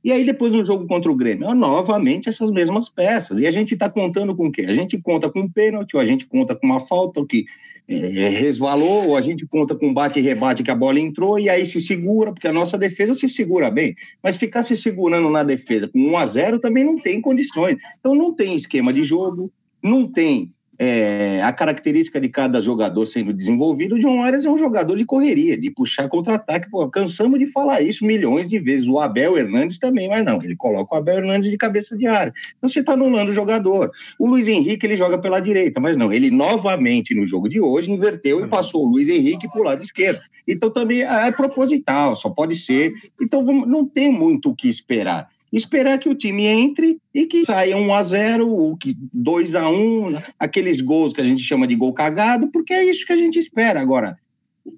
[0.09, 3.39] E aí, depois do jogo contra o Grêmio, novamente essas mesmas peças.
[3.41, 4.63] E a gente está contando com o quê?
[4.63, 7.45] A gente conta com um pênalti, ou a gente conta com uma falta que
[7.87, 11.39] é, resvalou, ou a gente conta com um bate e rebate que a bola entrou,
[11.39, 13.95] e aí se segura, porque a nossa defesa se segura bem.
[14.23, 17.77] Mas ficar se segurando na defesa com 1 a 0 também não tem condições.
[18.01, 23.33] Então não tem esquema de jogo, não tem é, a característica de cada jogador sendo
[23.33, 26.69] desenvolvido, o John Arias é um jogador de correria, de puxar contra-ataque.
[26.93, 28.87] Cansamos de falar isso milhões de vezes.
[28.87, 32.33] O Abel Hernandes também, mas não, ele coloca o Abel Hernandes de cabeça de área.
[32.57, 33.91] Então você está anulando o jogador.
[34.19, 37.91] O Luiz Henrique ele joga pela direita, mas não, ele novamente no jogo de hoje
[37.91, 40.21] inverteu e passou o Luiz Henrique para o lado esquerdo.
[40.47, 42.93] Então também é proposital, só pode ser.
[43.21, 47.77] Então não tem muito o que esperar esperar que o time entre e que saia
[47.77, 51.75] 1 a 0 ou que 2 a 1 aqueles gols que a gente chama de
[51.75, 53.81] gol cagado, porque é isso que a gente espera.
[53.81, 54.19] Agora,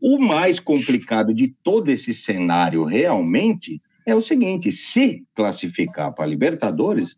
[0.00, 6.28] o mais complicado de todo esse cenário realmente é o seguinte: se classificar para a
[6.28, 7.16] Libertadores,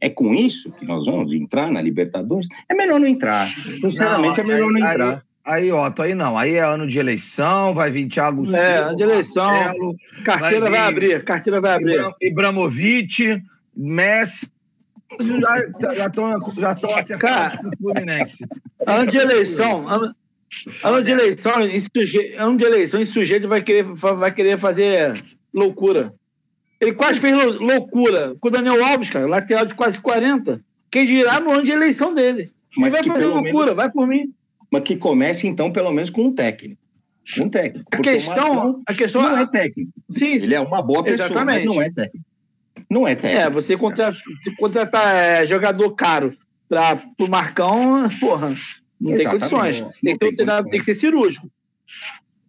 [0.00, 2.48] é com isso que nós vamos entrar na Libertadores?
[2.68, 3.48] É melhor não entrar.
[3.80, 5.24] Sinceramente, não, é melhor não entrar.
[5.48, 6.36] Aí, Otto, aí não.
[6.36, 8.58] Aí é ano de eleição, vai vir Thiago Silva.
[8.58, 9.50] É, ano de eleição.
[9.50, 12.14] Marcelo, carteira vai, vai, abrir, carteira vai abrir.
[12.20, 13.42] Ibramovic,
[13.74, 14.46] Messi.
[15.18, 18.44] Já estão já já acertados com o Fluminense.
[18.86, 19.88] Ano de eleição.
[19.88, 20.14] Ano,
[20.82, 21.52] ano de eleição,
[21.94, 26.14] sujeito, ano de eleição, esse sujeito vai querer, vai querer fazer loucura.
[26.80, 30.60] Ele quase fez loucura com o Daniel Alves, cara, lateral de quase 40.
[30.90, 32.50] Quem dirá no ano de eleição dele.
[32.76, 33.76] Mas Ele vai fazer loucura, menos...
[33.76, 34.32] vai por mim
[34.70, 36.80] mas que comece, então, pelo menos com um técnico.
[37.38, 37.88] Um técnico.
[37.92, 39.92] A questão, a questão não é técnico.
[40.08, 41.66] Sim, Ele é uma boa pessoa, exatamente.
[41.66, 42.26] mas não é técnico.
[42.90, 43.42] Não é técnico.
[43.42, 46.36] É, você contrata, se contratar é, jogador caro
[46.68, 48.54] para o Marcão, porra,
[49.00, 49.16] não exatamente.
[49.16, 49.80] tem condições.
[49.80, 51.50] Não, tem, que ter, tem, tem que ser cirúrgico.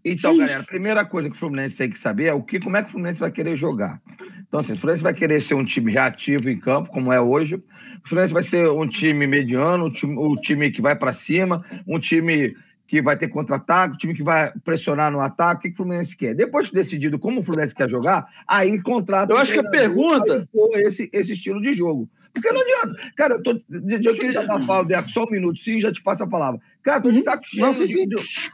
[0.04, 2.78] Então, galera, a primeira coisa que o Fluminense tem que saber é o que, como
[2.78, 4.02] é que o Fluminense vai querer jogar.
[4.50, 7.56] Então, assim, o Fluminense vai querer ser um time reativo em campo, como é hoje.
[8.04, 11.64] O Fluminense vai ser um time mediano, um time, um time que vai para cima,
[11.88, 12.56] um time
[12.88, 15.60] que vai ter contra-ataque, um time que vai pressionar no ataque.
[15.60, 16.34] O que o Fluminense quer?
[16.34, 19.32] Depois de decidido como o Fluminense quer jogar, aí contrata.
[19.32, 20.50] Eu acho que a pergunta.
[20.78, 22.10] Esse, esse estilo de jogo.
[22.34, 23.12] Porque não adianta.
[23.16, 23.62] Cara, eu tô.
[23.70, 26.60] Deixa eu desabafar o Deco só um minuto, sim, já te passo a palavra.
[26.90, 27.24] Cara, tô de uhum.
[27.24, 27.66] saco cheio.
[27.66, 28.08] Não, sim, sim.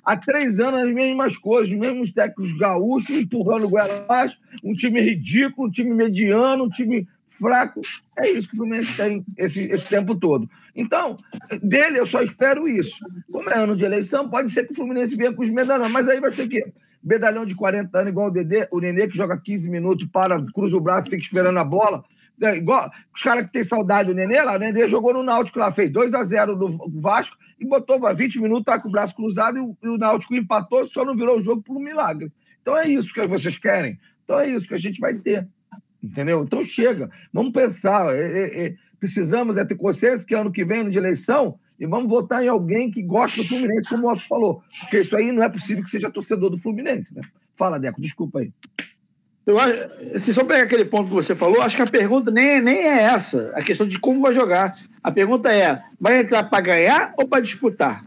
[0.03, 4.99] Há três anos as mesmas coisas, os mesmos técnicos gaúchos empurrando o abaixo, um time
[4.99, 7.79] ridículo, um time mediano, um time fraco.
[8.17, 10.49] É isso que o Fluminense tem esse, esse tempo todo.
[10.75, 11.17] Então,
[11.63, 12.99] dele eu só espero isso.
[13.31, 16.09] Como é ano de eleição, pode ser que o Fluminense venha com os medalhões, mas
[16.09, 16.73] aí vai ser o quê?
[17.01, 20.75] Medalhão de 40 anos, igual o Dedê, o Nenê, que joga 15 minutos, para, cruza
[20.75, 22.03] o braço, fica esperando a bola.
[22.41, 25.57] É, igual, os caras que têm saudade do Nenê lá, o Nenê jogou no Náutico
[25.57, 29.15] lá, fez 2 a 0 no Vasco e botou 20 minutos, tá com o braço
[29.15, 32.31] cruzado e o, e o Náutico empatou, só não virou o jogo por um milagre.
[32.61, 33.99] Então é isso que vocês querem.
[34.23, 35.47] Então é isso que a gente vai ter.
[36.03, 36.43] Entendeu?
[36.43, 37.09] Então chega.
[37.31, 38.15] Vamos pensar.
[38.15, 41.85] É, é, é, precisamos é ter consciência que ano que vem, ano de eleição, e
[41.85, 44.63] vamos votar em alguém que gosta do Fluminense, como o Otto falou.
[44.81, 47.13] Porque isso aí não é possível que seja torcedor do Fluminense.
[47.13, 47.21] Né?
[47.55, 48.51] Fala, Deco, desculpa aí.
[49.45, 52.59] Eu acho, se só pegar aquele ponto que você falou, acho que a pergunta nem,
[52.59, 54.73] nem é essa, a questão de como vai jogar.
[55.03, 58.03] A pergunta é: vai entrar para ganhar ou para disputar?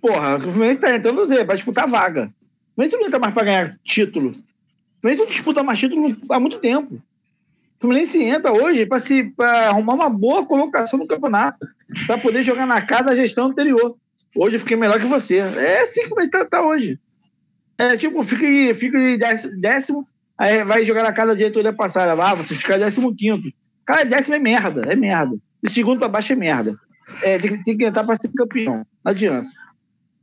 [0.00, 2.32] Porra, o Fluminense está entrando para disputar vaga.
[2.72, 4.30] O Fluminense não entra mais para ganhar título.
[4.30, 6.94] O Fluminense não disputa mais título há muito tempo.
[6.94, 8.86] O Fluminense entra hoje
[9.36, 11.64] para arrumar uma boa colocação no campeonato,
[12.06, 13.96] para poder jogar na casa da gestão anterior.
[14.34, 15.36] Hoje eu fiquei melhor que você.
[15.36, 16.98] É assim que o Fluminense está tá hoje.
[17.78, 18.98] É tipo, fica, fica
[19.56, 20.06] décimo
[20.40, 22.14] Aí vai jogar na casa da diretoria passada.
[22.14, 23.52] Ah, você fica décimo quinto.
[23.84, 25.36] Cara, décimo é merda, é merda.
[25.62, 26.74] De segundo para baixo é merda.
[27.22, 28.86] É, tem, tem que entrar para ser campeão.
[29.04, 29.50] Não adianta.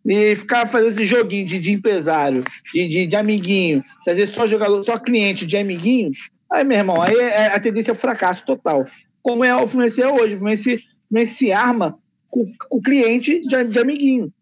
[0.04, 4.82] E ficar fazendo esse joguinho de, de empresário, de, de, de amiguinho, fazer só jogador,
[4.84, 6.12] só cliente de amiguinho,
[6.52, 8.88] aí, meu irmão, aí é, é a tendência é fracasso total.
[9.22, 10.34] Como é o Fluminense é hoje.
[10.34, 14.34] O Fluminense, Fluminense se arma com, o cliente de, de amiguinho.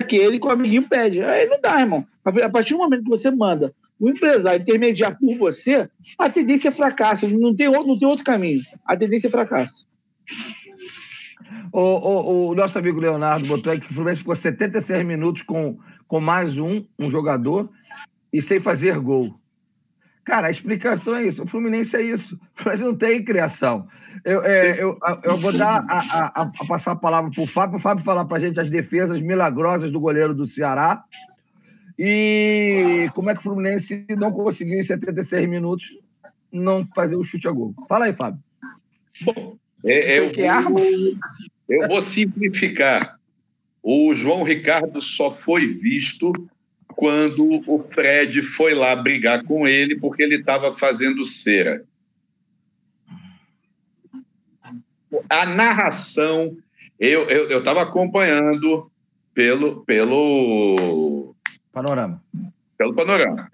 [0.00, 1.22] Aquele que o amiguinho pede.
[1.22, 2.06] Aí não dá, irmão.
[2.24, 5.88] A partir do momento que você manda o empresário intermediar por você,
[6.18, 7.28] a tendência é fracasso.
[7.28, 8.60] Não tem outro, não tem outro caminho.
[8.84, 9.86] A tendência é fracasso.
[11.72, 15.78] O, o, o nosso amigo Leonardo botou aqui que o Fluminense ficou 76 minutos com,
[16.08, 17.70] com mais um, um jogador
[18.32, 19.38] e sem fazer gol.
[20.24, 21.44] Cara, a explicação é isso.
[21.44, 22.34] O Fluminense é isso.
[22.34, 23.86] O Fluminense não tem criação.
[24.24, 27.76] Eu, é, eu, eu vou dar a, a, a, passar a palavra para o Fábio,
[27.76, 31.04] o Fábio falar para a gente as defesas milagrosas do goleiro do Ceará
[32.04, 35.96] e como é que o Fluminense não conseguiu em 76 minutos
[36.50, 37.72] não fazer o chute a gol?
[37.88, 38.42] Fala aí, Fábio.
[39.20, 40.82] Bom, é, é, eu, vou,
[41.68, 43.20] eu vou simplificar.
[43.80, 46.32] o João Ricardo só foi visto
[46.88, 51.84] quando o Fred foi lá brigar com ele porque ele estava fazendo cera.
[55.30, 56.56] A narração,
[56.98, 58.90] eu estava eu, eu acompanhando
[59.32, 61.32] pelo, pelo
[61.72, 62.22] panorama.
[62.76, 63.50] Pelo panorama.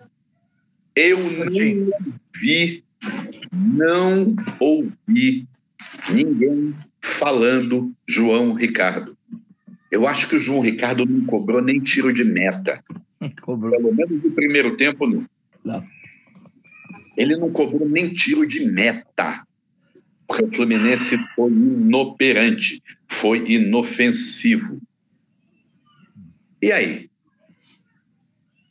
[0.95, 1.53] Eu não
[2.41, 2.85] vi,
[3.53, 5.47] não ouvi
[6.13, 9.17] ninguém falando João Ricardo.
[9.91, 12.83] Eu acho que o João Ricardo não cobrou nem tiro de meta.
[13.43, 13.71] Cobrou.
[13.71, 15.25] Pelo menos no primeiro tempo, não.
[15.65, 15.85] não.
[17.17, 19.45] Ele não cobrou nem tiro de meta.
[20.27, 24.79] Porque o Fluminense foi inoperante, foi inofensivo.
[26.61, 27.08] E aí?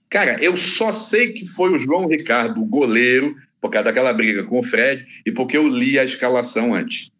[0.10, 4.60] Cara, eu só sei que foi o João Ricardo, goleiro, por causa daquela briga com
[4.60, 7.12] o Fred e porque eu li a escalação antes.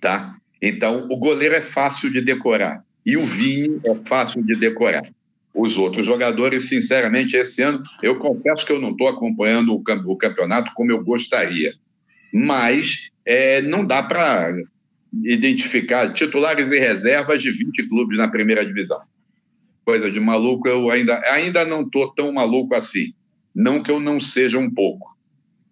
[0.00, 0.36] Tá?
[0.60, 5.04] Então, o goleiro é fácil de decorar e o Vini é fácil de decorar.
[5.52, 10.72] Os outros jogadores, sinceramente, esse ano, eu confesso que eu não estou acompanhando o campeonato
[10.74, 11.72] como eu gostaria.
[12.32, 14.52] Mas é, não dá para
[15.22, 19.00] identificar titulares e reservas de 20 clubes na primeira divisão.
[19.84, 23.12] Coisa de maluco, eu ainda, ainda não estou tão maluco assim.
[23.54, 25.14] Não que eu não seja um pouco.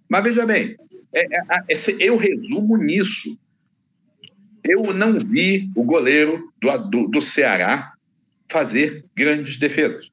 [0.08, 0.76] Mas veja bem,
[1.12, 3.38] é, é, eu resumo nisso.
[4.62, 7.92] Eu não vi o goleiro do, do, do Ceará
[8.48, 10.08] fazer grandes defesas.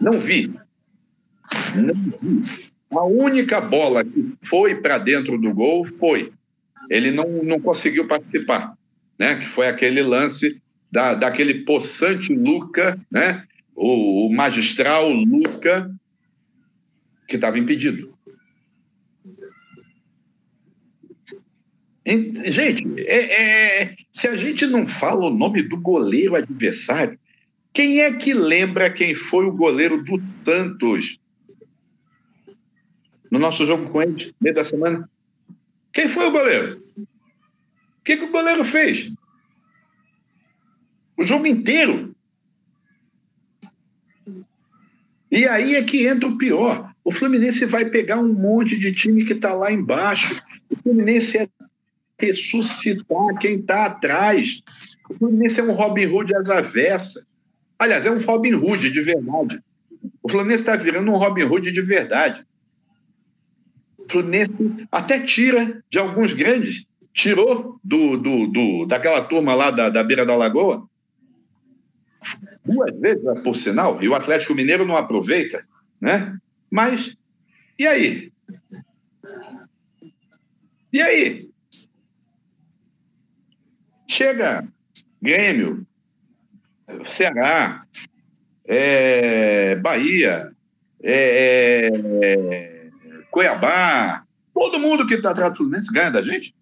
[0.00, 0.52] Não vi.
[1.74, 2.42] Não vi.
[2.90, 6.32] A única bola que foi para dentro do gol foi.
[6.88, 8.76] Ele não, não conseguiu participar,
[9.16, 9.36] né?
[9.36, 13.46] Que foi aquele lance da, daquele possante Luca, né?
[13.74, 15.90] O, o magistral Luca,
[17.28, 18.12] que estava impedido.
[22.44, 27.18] Gente, é, é, se a gente não fala o nome do goleiro adversário,
[27.72, 31.20] quem é que lembra quem foi o goleiro do Santos
[33.30, 35.08] no nosso jogo com eles, meio da semana?
[35.92, 36.82] Quem foi o goleiro?
[36.96, 39.12] O que, que o goleiro fez?
[41.20, 42.16] O jogo inteiro.
[45.30, 46.94] E aí é que entra o pior.
[47.04, 50.42] O Fluminense vai pegar um monte de time que está lá embaixo.
[50.70, 51.48] O Fluminense é
[52.18, 54.62] ressuscitar quem está atrás.
[55.10, 57.26] O Fluminense é um Robin Hood às avessas.
[57.78, 59.60] Aliás, é um Robin Hood de verdade.
[60.22, 62.42] O Fluminense está virando um Robin Hood de verdade.
[63.98, 66.86] O Fluminense até tira de alguns grandes.
[67.12, 70.88] Tirou do, do, do daquela turma lá da, da beira da lagoa.
[72.64, 75.64] Duas vezes, por sinal, e o Atlético Mineiro não aproveita,
[76.00, 76.38] né?
[76.70, 77.16] Mas,
[77.78, 78.32] e aí?
[80.92, 81.50] E aí?
[84.08, 84.66] Chega
[85.22, 85.86] Grêmio,
[87.04, 87.84] Ceará,
[88.64, 90.52] é, Bahia,
[91.02, 91.90] é,
[92.22, 92.90] é,
[93.30, 96.54] Cuiabá, todo mundo que está atrás do Fluminense ganha da gente.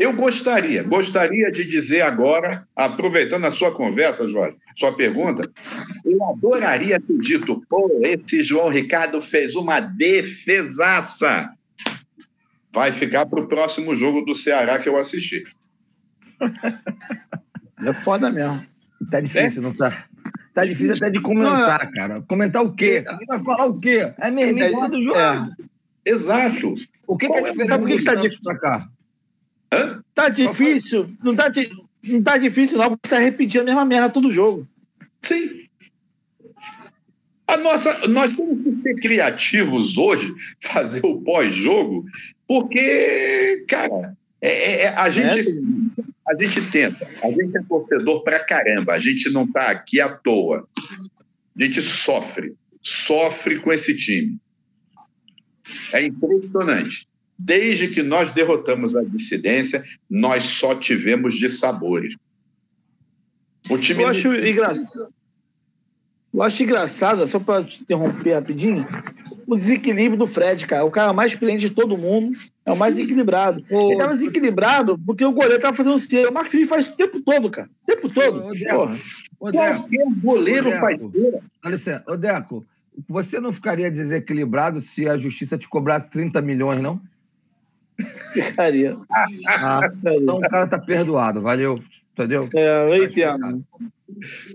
[0.00, 5.48] Eu gostaria, gostaria de dizer agora, aproveitando a sua conversa, Jorge, sua pergunta,
[6.04, 11.50] eu adoraria ter dito, pô, esse João Ricardo fez uma defesaça
[12.72, 15.44] vai ficar para o próximo jogo do Ceará que eu assisti.
[17.82, 18.62] É foda mesmo.
[19.10, 19.64] Tá difícil, é?
[19.64, 20.04] não tá?
[20.52, 22.20] Tá difícil até de comentar, não, cara.
[22.28, 23.02] Comentar o quê?
[23.06, 24.12] Alguém vai falar o quê?
[24.18, 25.18] É mesmo é, do jogo.
[25.18, 25.48] É.
[26.04, 26.74] Exato.
[27.06, 28.88] O que, que é diferente por que tá difícil pra cá?
[29.72, 30.02] Hã?
[30.14, 31.06] Tá difícil.
[31.22, 31.50] Não tá,
[32.02, 34.66] não tá difícil, não, porque tá repetindo a mesma merda todo jogo.
[35.20, 35.66] Sim.
[37.46, 42.04] A nossa, nós temos que ser criativos hoje, fazer o pós-jogo
[42.50, 46.02] porque, cara, é, é, é a, gente, é.
[46.26, 50.08] a gente tenta, a gente é torcedor pra caramba, a gente não está aqui à
[50.08, 50.68] toa.
[51.56, 54.36] A gente sofre, sofre com esse time.
[55.92, 57.06] É impressionante.
[57.42, 62.14] Desde que nós derrotamos a dissidência, nós só tivemos de sabores.
[63.70, 65.08] O time Eu acho engraçado.
[66.32, 68.86] Eu acho engraçado, só para te interromper rapidinho,
[69.46, 70.84] o desequilíbrio do Fred, cara.
[70.84, 73.04] O cara mais experiente de todo mundo, é o mais Sim.
[73.04, 73.64] equilibrado.
[73.68, 76.30] Ele estava desequilibrado porque o goleiro estava fazendo cera.
[76.30, 77.70] O Marcos Felipe faz o tempo todo, cara.
[77.82, 78.44] O tempo todo.
[78.44, 78.98] Ô, Deco,
[79.40, 79.88] ô, Deco,
[80.22, 81.40] goleiro faz cera.
[81.64, 82.66] Olha só, ô Deco,
[83.08, 87.00] você não ficaria desequilibrado se a justiça te cobrasse 30 milhões, não?
[88.32, 88.96] Ficaria.
[89.46, 91.82] Ah, então o cara tá perdoado, valeu.
[92.12, 92.48] Entendeu?
[92.54, 93.64] É, eu entendo.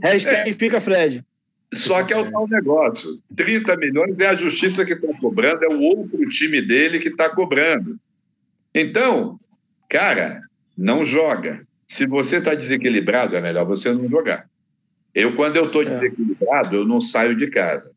[0.03, 0.53] Hashtag é.
[0.53, 1.23] fica Fred.
[1.73, 3.19] Só que é o tal negócio.
[3.35, 7.29] 30 milhões é a justiça que está cobrando, é o outro time dele que está
[7.29, 7.97] cobrando.
[8.73, 9.39] Então,
[9.89, 10.41] cara,
[10.77, 11.65] não joga.
[11.87, 14.47] Se você está desequilibrado, é melhor você não jogar.
[15.13, 15.85] Eu, quando eu estou é.
[15.85, 17.91] desequilibrado, eu não saio de casa.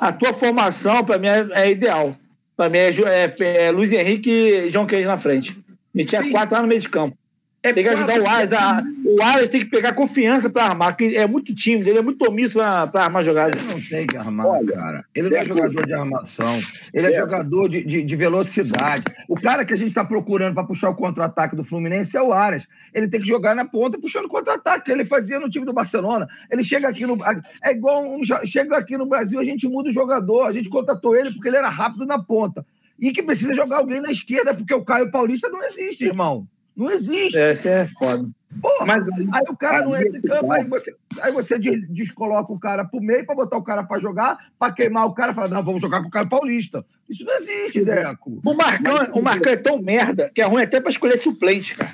[0.00, 2.16] A tua formação, para mim, é, é ideal.
[2.58, 5.56] Para mim, é, é, é, Luiz Henrique e João Queijo na frente.
[5.94, 7.16] Me tinha quatro lá no meio de campo.
[7.60, 8.52] É tem que ajudar o Ares.
[8.52, 12.02] A, o Ares tem que pegar confiança para armar, que é muito tímido, ele é
[12.02, 13.58] muito omisso para armar jogada.
[13.58, 15.04] Ele não tem que armar, Olha, cara.
[15.12, 16.60] Ele não é jogador de armação,
[16.94, 19.04] ele é, é jogador de, de, de, velocidade.
[19.28, 22.32] O cara que a gente está procurando para puxar o contra-ataque do Fluminense é o
[22.32, 22.68] Ares.
[22.94, 26.28] Ele tem que jogar na ponta puxando contra-ataque, que ele fazia no time do Barcelona.
[26.48, 27.18] Ele chega aqui no.
[27.62, 31.16] É igual um, chega aqui no Brasil, a gente muda o jogador, a gente contratou
[31.16, 32.64] ele porque ele era rápido na ponta.
[32.96, 36.46] E que precisa jogar alguém na esquerda, porque o Caio Paulista não existe, irmão.
[36.78, 37.36] Não existe.
[37.36, 38.30] Essa é foda.
[38.62, 42.52] Porra, mas aí, aí o cara não entra em campo, aí você, aí você descoloca
[42.52, 45.34] o cara pro meio para botar o cara para jogar, para queimar o cara e
[45.34, 46.86] falar, não, vamos jogar com o cara paulista.
[47.08, 48.40] Isso não existe, Deco.
[48.44, 51.92] O Marcão, o Marcão é tão merda que é ruim até para escolher suplente, cara.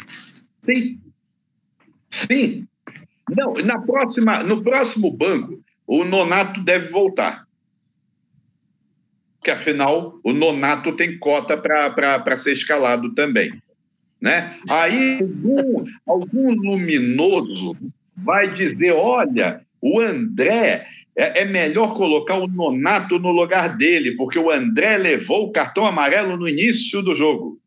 [0.62, 1.00] Sim.
[2.10, 2.68] Sim.
[3.34, 7.46] Não, na próxima, no próximo banco, o Nonato deve voltar.
[9.38, 13.62] Porque, afinal, o Nonato tem cota para ser escalado também.
[14.24, 14.58] Né?
[14.70, 17.76] Aí algum, algum luminoso
[18.16, 24.38] vai dizer: olha, o André é, é, melhor colocar o Nonato no lugar dele, porque
[24.38, 27.60] o André levou o cartão amarelo no início do jogo.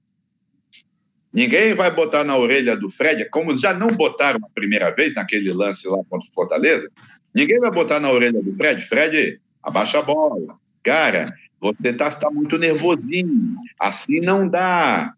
[1.32, 5.54] Ninguém vai botar na orelha do Fred, como já não botaram a primeira vez naquele
[5.54, 6.90] lance lá contra o Fortaleza.
[7.36, 10.58] Ninguém vai botar na orelha do Fred, Fred, abaixa a bola.
[10.82, 11.28] Cara,
[11.62, 13.58] você está tá muito nervosinho.
[13.80, 15.14] Assim não dá.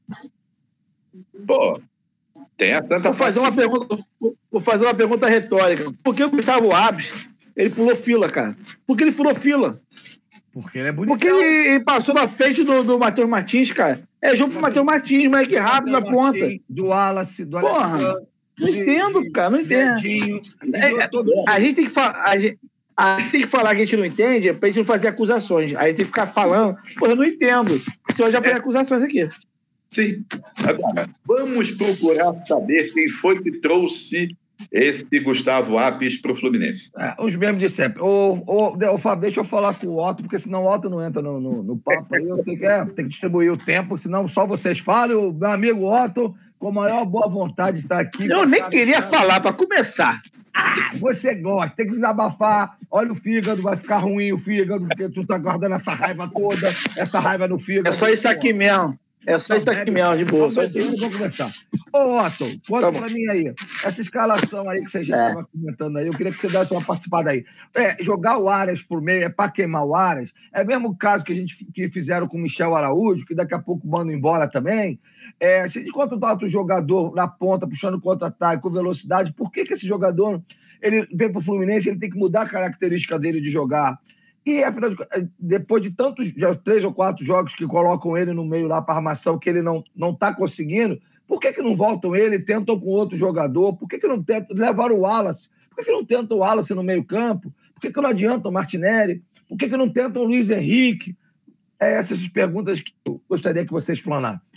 [1.46, 1.80] Pô,
[2.58, 3.98] tem a Santa vou fazer uma pergunta
[4.52, 5.92] Vou fazer uma pergunta retórica.
[6.04, 7.14] Por que o Gustavo Abes
[7.56, 8.56] ele pulou fila, cara?
[8.88, 9.80] Por que ele furou fila?
[10.52, 11.10] Porque ele é bonito.
[11.10, 14.02] Porque ele, ele, passou na frente do, do Matheus Martins, cara.
[14.22, 16.50] É jogo pro Matheus Martins, moleque rápido na ponta.
[16.68, 18.16] Do Wallace, do Porra,
[18.58, 20.02] Não entendo, cara, não entendo.
[20.74, 21.10] É, é,
[21.48, 22.24] a gente tem que falar.
[22.24, 22.60] A gente,
[22.98, 25.74] a gente tem que falar que a gente não entende pra gente não fazer acusações.
[25.76, 27.82] Aí a gente tem que ficar falando, pô, eu não entendo.
[28.10, 29.30] O senhor já fez acusações aqui.
[29.92, 30.24] Sim.
[30.58, 34.36] Agora, vamos procurar saber quem foi que trouxe
[34.72, 36.92] esse Gustavo Apes para o Fluminense.
[36.98, 38.02] É, os mesmos de sempre.
[38.02, 41.04] O, o, o, Fábio, deixa eu falar com o Otto, porque senão o Otto não
[41.04, 42.28] entra no, no, no papo aí.
[42.28, 45.16] Eu tenho que, é, tenho que distribuir o tempo, senão só vocês falem.
[45.16, 48.28] O meu amigo Otto, com a maior boa vontade, está aqui.
[48.28, 50.22] Eu nem queria falar para começar.
[50.54, 52.78] Ah, você gosta, tem que desabafar.
[52.92, 56.74] Olha o fígado, vai ficar ruim o fígado, porque tu tá guardando essa raiva toda,
[56.98, 57.88] essa raiva no fígado.
[57.88, 59.00] É só isso aqui mesmo.
[59.26, 60.50] É só isso aqui mesmo, de boa.
[60.50, 61.52] Só isso Vamos começar.
[61.94, 63.54] Ô, Otto, conta tá para mim aí.
[63.84, 65.46] Essa escalação aí que você já estava é.
[65.52, 67.44] comentando aí, eu queria que você desse uma participada aí.
[67.74, 70.32] É, jogar o Aras por meio é para queimar o Aras?
[70.54, 73.54] É o mesmo caso que a gente que fizeram com o Michel Araújo, que daqui
[73.54, 75.00] a pouco mandam embora também.
[75.40, 79.64] É, se a gente contratar outro jogador na ponta, puxando contra-ataque com velocidade, por que,
[79.64, 80.42] que esse jogador
[80.82, 84.00] ele vem para o Fluminense ele tem que mudar a característica dele de jogar?
[84.50, 88.34] E, afinal de contas, depois de tantos, já três ou quatro jogos que colocam ele
[88.34, 91.76] no meio lá para armação, que ele não não está conseguindo, por que, que não
[91.76, 93.78] voltam ele tentam com outro jogador?
[93.78, 95.50] Por que, que não tentam levar o Wallace?
[95.70, 97.54] Por que, que não tentam o Wallace no meio-campo?
[97.76, 99.22] Por que, que não adiantam o Martinelli?
[99.48, 101.16] Por que, que não tentam o Luiz Henrique?
[101.80, 104.54] É essas perguntas que eu gostaria que você explanasse.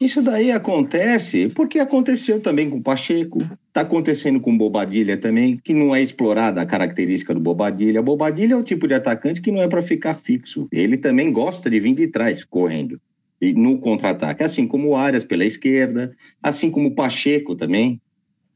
[0.00, 5.74] Isso daí acontece porque aconteceu também com o Pacheco, está acontecendo com Bobadilha também, que
[5.74, 8.00] não é explorada a característica do Bobadilha.
[8.00, 10.66] O Bobadilha é o tipo de atacante que não é para ficar fixo.
[10.72, 12.98] Ele também gosta de vir de trás, correndo,
[13.42, 18.00] e no contra-ataque, assim como o Arias pela esquerda, assim como o Pacheco também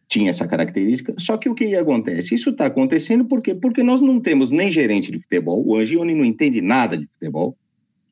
[0.09, 1.15] tinha essa característica.
[1.19, 2.35] Só que o que acontece?
[2.35, 3.55] Isso está acontecendo por quê?
[3.55, 7.55] Porque nós não temos nem gerente de futebol, o Angione não entende nada de futebol,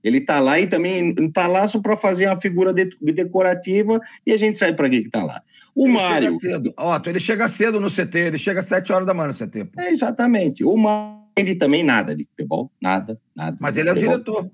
[0.02, 4.32] ele está lá e também está lá só para fazer uma figura de, decorativa e
[4.32, 5.42] a gente sabe para que está lá.
[5.74, 6.30] O ele Mário.
[6.32, 6.74] Chega cedo.
[6.76, 9.68] Otto, ele chega cedo no CT, ele chega às 7 horas da manhã no CT.
[9.78, 10.64] É, exatamente.
[10.64, 13.56] O Mário entende também nada de futebol, nada, nada.
[13.60, 14.50] Mas ele é o diretor.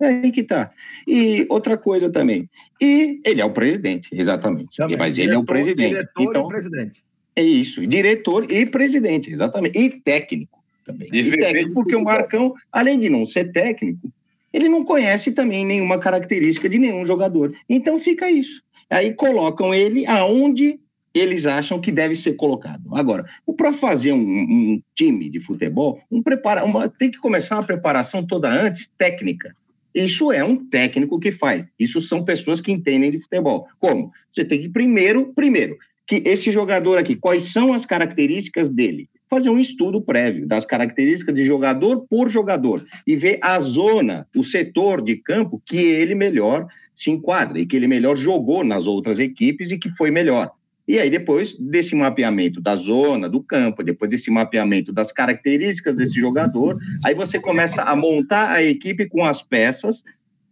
[0.00, 0.72] É aí que tá.
[1.06, 2.50] E outra coisa também.
[2.80, 4.76] E ele é o presidente, exatamente.
[4.76, 4.96] Também.
[4.96, 5.90] Mas ele é o presidente.
[5.90, 7.04] Diretor então, e presidente.
[7.36, 7.86] É isso.
[7.86, 9.78] Diretor e presidente, exatamente.
[9.78, 11.08] E técnico também.
[11.12, 14.12] E, e técnico, porque o Marcão, além de não ser técnico,
[14.52, 17.54] ele não conhece também nenhuma característica de nenhum jogador.
[17.68, 18.62] Então fica isso.
[18.90, 20.78] Aí colocam ele aonde
[21.14, 22.94] eles acham que deve ser colocado.
[22.94, 23.26] Agora,
[23.56, 28.26] para fazer um, um, time de futebol, um prepara, uma, tem que começar uma preparação
[28.26, 29.54] toda antes, técnica.
[29.94, 31.66] Isso é um técnico que faz.
[31.78, 33.68] Isso são pessoas que entendem de futebol.
[33.78, 34.10] Como?
[34.30, 35.76] Você tem que primeiro, primeiro,
[36.06, 39.08] que esse jogador aqui, quais são as características dele?
[39.32, 44.42] Fazer um estudo prévio das características de jogador por jogador e ver a zona, o
[44.42, 49.18] setor de campo que ele melhor se enquadra e que ele melhor jogou nas outras
[49.18, 50.50] equipes e que foi melhor.
[50.86, 56.20] E aí, depois desse mapeamento da zona, do campo, depois desse mapeamento das características desse
[56.20, 60.04] jogador, aí você começa a montar a equipe com as peças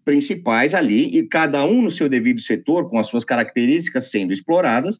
[0.06, 4.98] principais ali, e cada um no seu devido setor, com as suas características sendo exploradas,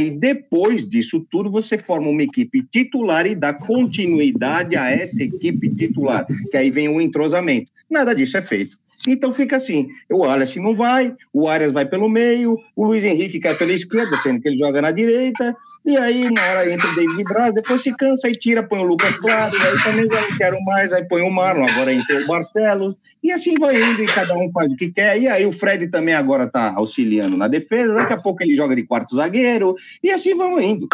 [0.00, 5.68] e depois disso tudo, você forma uma equipe titular e dá continuidade a essa equipe
[5.70, 7.70] titular, que aí vem o entrosamento.
[7.88, 8.78] Nada disso é feito.
[9.08, 13.40] Então fica assim: o Wallace não vai, o Arias vai pelo meio, o Luiz Henrique
[13.40, 16.94] cai pela esquerda, sendo que ele joga na direita, e aí uma hora entra o
[16.94, 20.36] David Braz, depois se cansa e tira, põe o Lucas Claro, aí também já não
[20.36, 24.06] quero mais, aí põe o Marlon, agora entra o Barcelos, e assim vai indo, e
[24.06, 27.48] cada um faz o que quer, e aí o Fred também agora está auxiliando na
[27.48, 30.86] defesa, daqui a pouco ele joga de quarto zagueiro, e assim vamos indo.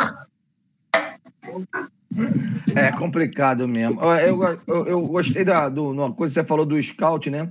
[2.74, 4.00] É complicado mesmo.
[4.02, 7.50] Eu, eu, eu gostei da do, uma coisa que você falou do scout, né?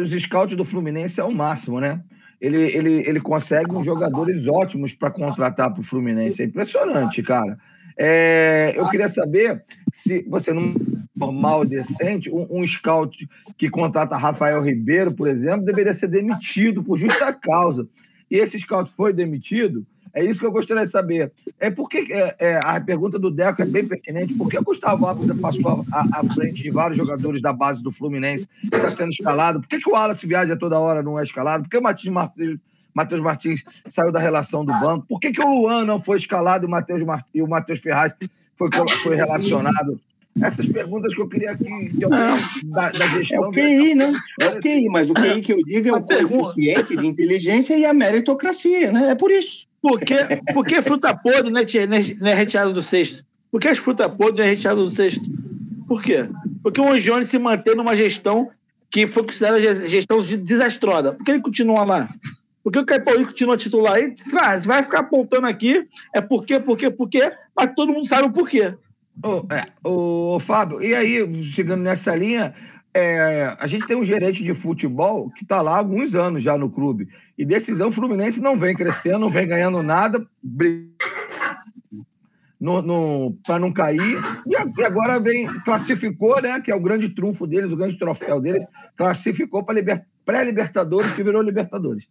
[0.00, 2.00] Os, os scouts do Fluminense é o máximo, né?
[2.40, 6.40] Ele, ele, ele consegue uns jogadores ótimos para contratar para o Fluminense.
[6.40, 7.58] É impressionante, cara.
[7.96, 10.74] É, eu queria saber se você, num
[11.14, 13.28] normal, decente, um, um, scout
[13.58, 17.86] que contrata Rafael Ribeiro, por exemplo, deveria ser demitido por justa causa.
[18.30, 21.32] E esse scout foi demitido é isso que eu gostaria de saber.
[21.58, 24.34] É porque é, é, a pergunta do Deco é bem pertinente.
[24.34, 28.48] Por que o Gustavo Alves passou à, frente de vários jogadores da base do Fluminense
[28.60, 29.60] que está sendo escalado?
[29.60, 31.64] Por que, que o Wallace viaja toda hora não é escalado?
[31.64, 32.58] Por que o Matheus Martins,
[32.94, 35.06] Matheus Martins saiu da relação do banco?
[35.08, 37.02] Por que, que o Luan não foi escalado e o Matheus,
[37.34, 38.12] e o Matheus Ferraz
[38.56, 38.68] foi,
[39.02, 40.00] foi relacionado?
[40.40, 43.44] Essas perguntas que eu queria que, que eu da, da gestão.
[43.44, 44.12] É o QI, né?
[44.40, 47.84] É o QI, mas o QI que eu digo é o coeficiente de inteligência e
[47.84, 49.10] a meritocracia, né?
[49.10, 49.66] É por isso.
[49.82, 50.14] Por que,
[50.52, 51.66] por que fruta podre não é,
[52.18, 53.24] não é retirada do cesto?
[53.50, 55.22] Por que as frutas podres não é retirada do cesto?
[55.88, 56.28] Por quê?
[56.62, 58.50] Porque o Angione se mantém numa gestão
[58.90, 61.12] que foi considerada gestão desastrosa.
[61.12, 62.08] Por que ele continua lá?
[62.62, 64.14] Por que o Caio continua titular aí?
[64.38, 68.06] Ah, vai ficar apontando aqui, é por quê, por quê, por quê, mas todo mundo
[68.06, 68.74] sabe o porquê.
[69.82, 72.54] Ô, é, Fábio, e aí, chegando nessa linha,
[72.92, 76.58] é, a gente tem um gerente de futebol que está lá há alguns anos já
[76.58, 77.08] no clube.
[77.40, 80.28] E decisão Fluminense não vem crescendo, não vem ganhando nada,
[83.46, 84.20] para não cair.
[84.46, 86.60] E agora vem, classificou, né?
[86.60, 88.62] Que é o grande trunfo deles, o grande troféu deles,
[88.94, 92.06] classificou para liber, pré-Libertadores, que virou Libertadores.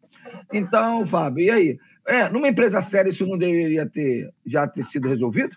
[0.52, 1.80] Então, Fábio, e aí?
[2.08, 5.56] É, numa empresa séria, isso não deveria ter já ter sido resolvido?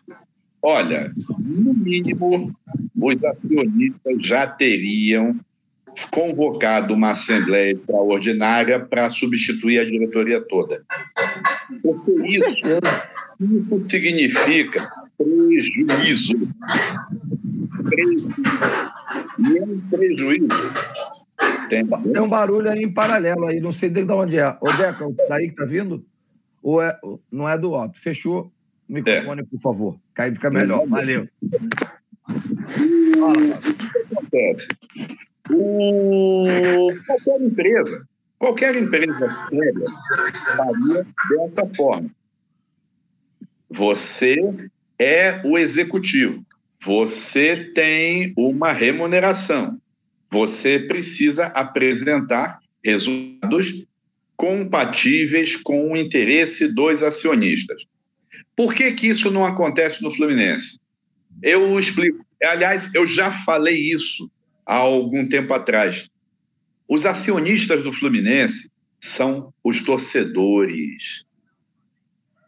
[0.61, 2.55] Olha, no mínimo,
[2.95, 5.35] os acionistas já teriam
[6.11, 10.83] convocado uma assembleia extraordinária para substituir a diretoria toda.
[11.83, 12.47] Porque isso,
[13.41, 16.35] isso significa prejuízo.
[17.85, 18.33] prejuízo.
[19.39, 20.49] E é um prejuízo.
[21.69, 24.49] Tem, Tem um barulho aí em paralelo aí, não sei de onde é.
[24.61, 26.05] Ô, Deca, daí que tá vindo?
[26.63, 26.97] Ou é,
[27.31, 27.99] não é do Otto?
[27.99, 28.53] Fechou?
[28.89, 29.45] O microfone, é.
[29.45, 29.99] por favor.
[30.15, 30.87] Cai fica melhor.
[30.87, 31.27] Valeu.
[33.19, 34.69] Fala, O que acontece?
[37.07, 39.87] Qualquer empresa, qualquer empresa séria
[40.57, 42.11] faria dessa forma.
[43.69, 44.37] Você
[44.99, 46.45] é o executivo.
[46.81, 49.79] Você tem uma remuneração.
[50.31, 53.85] Você precisa apresentar resultados
[54.37, 57.83] compatíveis com o interesse dos acionistas.
[58.57, 60.81] Por que, que isso não acontece no Fluminense?
[61.43, 62.25] Eu explico.
[62.43, 64.31] Aliás, eu já falei isso
[64.67, 66.09] há algum tempo atrás.
[66.89, 71.25] Os acionistas do Fluminense são os torcedores.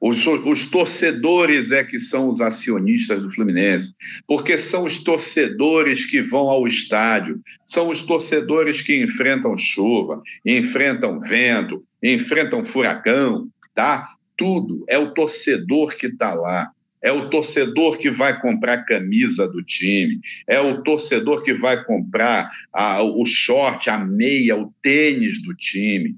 [0.01, 3.95] Os, os, torcedores é que são os acionistas do Fluminense,
[4.27, 11.21] porque são os torcedores que vão ao estádio, são os torcedores que enfrentam chuva, enfrentam
[11.21, 14.15] vento, enfrentam furacão, tá?
[14.37, 14.85] tudo.
[14.89, 16.71] É o torcedor que está lá.
[17.05, 21.85] É o torcedor que vai comprar a camisa do time, é o torcedor que vai
[21.85, 26.17] comprar a, o short, a meia, o tênis do time.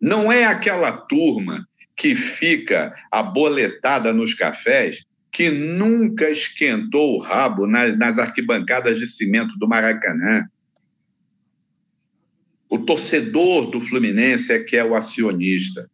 [0.00, 7.96] Não é aquela turma que fica aboletada nos cafés que nunca esquentou o rabo nas,
[7.96, 10.48] nas arquibancadas de cimento do Maracanã.
[12.68, 15.88] O torcedor do Fluminense é que é o acionista.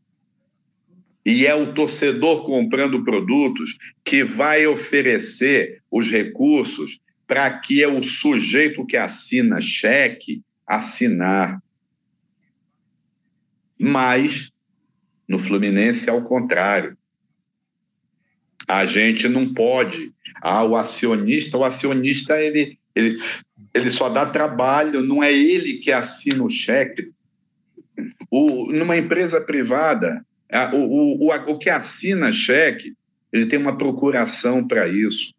[1.25, 8.03] E é o torcedor comprando produtos que vai oferecer os recursos para que é o
[8.03, 11.63] sujeito que assina cheque assinar.
[13.79, 14.53] Mas
[15.29, 16.97] no Fluminense é o contrário.
[18.69, 20.13] A gente não pode.
[20.43, 23.19] Ah, o acionista, o acionista ele, ele,
[23.73, 27.13] ele só dá trabalho, não é ele que assina o cheque.
[28.31, 30.25] O, numa empresa privada,
[30.73, 32.95] o, o, o, o que assina cheque,
[33.33, 35.35] ele tem uma procuração para isso.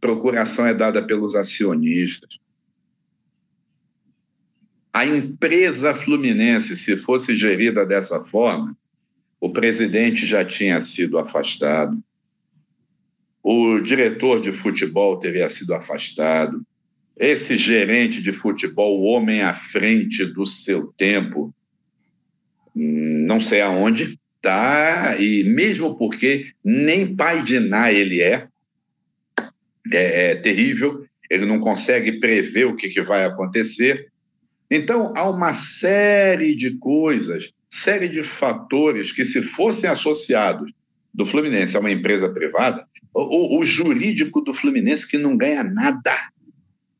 [0.00, 2.38] Procuração é dada pelos acionistas.
[4.92, 8.76] A empresa Fluminense, se fosse gerida dessa forma,
[9.40, 12.02] o presidente já tinha sido afastado,
[13.42, 16.62] o diretor de futebol teria sido afastado,
[17.16, 21.54] esse gerente de futebol, o homem à frente do seu tempo,
[22.74, 25.16] não sei aonde, tá?
[25.18, 28.48] E mesmo porque nem pai de Ná ele é,
[29.92, 34.10] é, é terrível, ele não consegue prever o que, que vai acontecer.
[34.70, 40.72] Então, há uma série de coisas, série de fatores que, se fossem associados
[41.12, 46.30] do Fluminense a uma empresa privada, o, o jurídico do Fluminense que não ganha nada.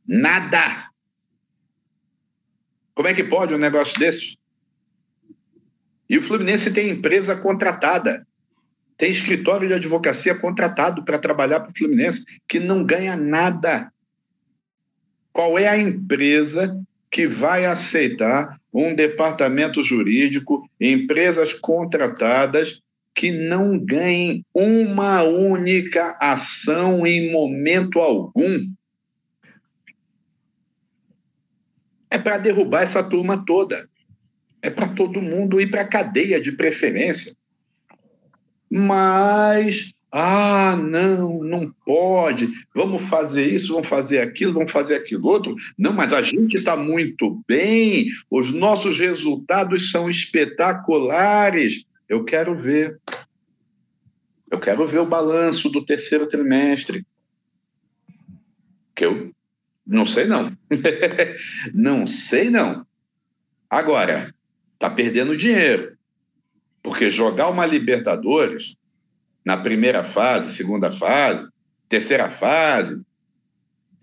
[0.07, 0.89] Nada.
[2.95, 4.38] Como é que pode um negócio desse?
[6.09, 8.26] E o Fluminense tem empresa contratada,
[8.96, 13.92] tem escritório de advocacia contratado para trabalhar para o Fluminense, que não ganha nada.
[15.32, 16.76] Qual é a empresa
[17.11, 22.80] que vai aceitar um departamento jurídico, empresas contratadas
[23.14, 28.70] que não ganhem uma única ação em momento algum.
[32.11, 33.88] É para derrubar essa turma toda.
[34.61, 37.34] É para todo mundo ir para a cadeia de preferência.
[38.70, 42.48] Mas ah, não, não pode.
[42.74, 45.54] Vamos fazer isso, vamos fazer aquilo, vamos fazer aquilo outro.
[45.76, 51.84] Não, mas a gente está muito bem, os nossos resultados são espetaculares.
[52.09, 52.98] Eu quero ver.
[54.50, 57.06] Eu quero ver o balanço do terceiro trimestre.
[58.94, 59.30] Que eu
[59.86, 60.56] não sei, não.
[61.74, 62.86] não sei, não.
[63.68, 64.34] Agora,
[64.79, 65.99] está perdendo dinheiro.
[66.83, 68.76] Porque jogar uma Libertadores
[69.45, 71.49] na primeira fase, segunda fase,
[71.89, 73.03] terceira fase,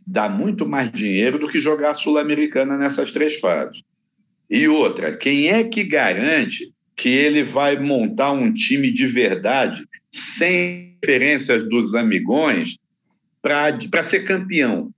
[0.05, 3.81] dá muito mais dinheiro do que jogar a Sul-Americana nessas três fases.
[4.49, 10.97] E outra, quem é que garante que ele vai montar um time de verdade, sem
[11.01, 12.77] referências dos amigões,
[13.41, 14.91] para ser campeão?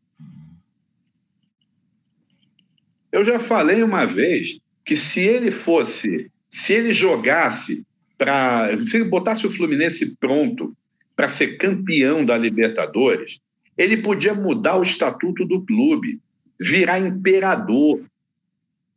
[3.11, 7.85] Eu já falei uma vez que se ele fosse, se ele jogasse
[8.17, 8.79] para.
[8.81, 10.75] Se ele botasse o Fluminense pronto
[11.13, 13.41] para ser campeão da Libertadores,
[13.77, 16.21] ele podia mudar o estatuto do clube,
[16.57, 18.01] virar imperador.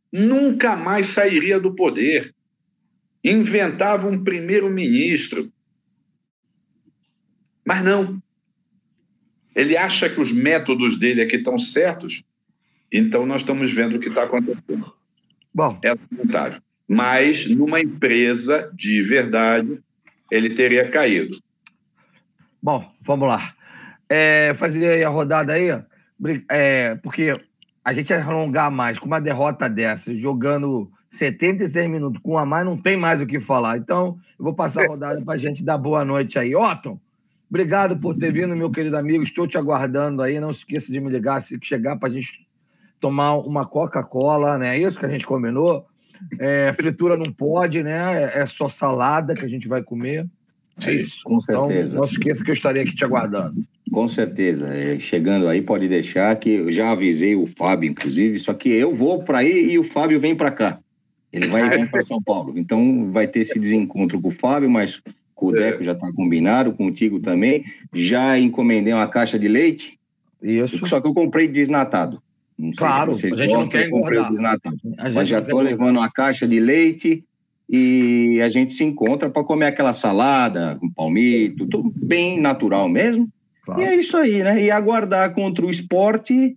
[0.09, 2.33] Nunca mais sairia do poder.
[3.21, 5.51] Inventava um primeiro-ministro.
[7.65, 8.21] Mas não.
[9.53, 12.23] Ele acha que os métodos dele aqui estão certos,
[12.89, 15.00] então nós estamos vendo o que está acontecendo.
[15.53, 15.79] Bom.
[15.83, 19.79] É lamentável mas numa empresa de verdade
[20.29, 21.37] ele teria caído.
[22.61, 23.53] Bom, vamos lá.
[24.09, 25.69] É, fazer a rodada aí,
[26.49, 27.33] é, porque
[27.83, 32.65] a gente vai alongar mais com uma derrota dessa, jogando 76 minutos com a mais,
[32.65, 33.77] não tem mais o que falar.
[33.77, 36.53] Então, eu vou passar a rodada para a gente dar boa noite aí.
[36.53, 36.99] Otton,
[37.49, 39.23] obrigado por ter vindo, meu querido amigo.
[39.23, 40.41] Estou te aguardando aí.
[40.41, 42.45] Não se esqueça de me ligar se chegar para a gente
[43.01, 44.77] tomar uma Coca-Cola, né?
[44.77, 45.85] É isso que a gente combinou.
[46.39, 48.31] É, fritura não pode, né?
[48.35, 50.27] É, é só salada que a gente vai comer.
[50.85, 51.23] É isso.
[51.23, 51.87] Com então, certeza.
[51.87, 53.61] Então, não esqueça que eu estarei aqui te aguardando.
[53.91, 54.69] Com certeza.
[54.69, 58.93] É, chegando aí, pode deixar que eu já avisei o Fábio, inclusive, só que eu
[58.93, 60.79] vou para aí e o Fábio vem para cá.
[61.33, 62.53] Ele vai vir para São Paulo.
[62.55, 65.01] Então vai ter esse desencontro com o Fábio, mas
[65.33, 67.65] com o Deco já está combinado, contigo também.
[67.93, 69.97] Já encomendei uma caixa de leite.
[70.41, 70.85] Isso.
[70.85, 72.21] Só que eu comprei desnatado.
[72.61, 74.31] Não claro, se a gente não quer engordar.
[75.13, 77.25] Mas já estou levando uma caixa de leite
[77.67, 83.27] e a gente se encontra para comer aquela salada com palmito, tudo bem natural mesmo.
[83.65, 83.81] Claro.
[83.81, 84.61] E é isso aí, né?
[84.61, 86.55] E aguardar contra o esporte.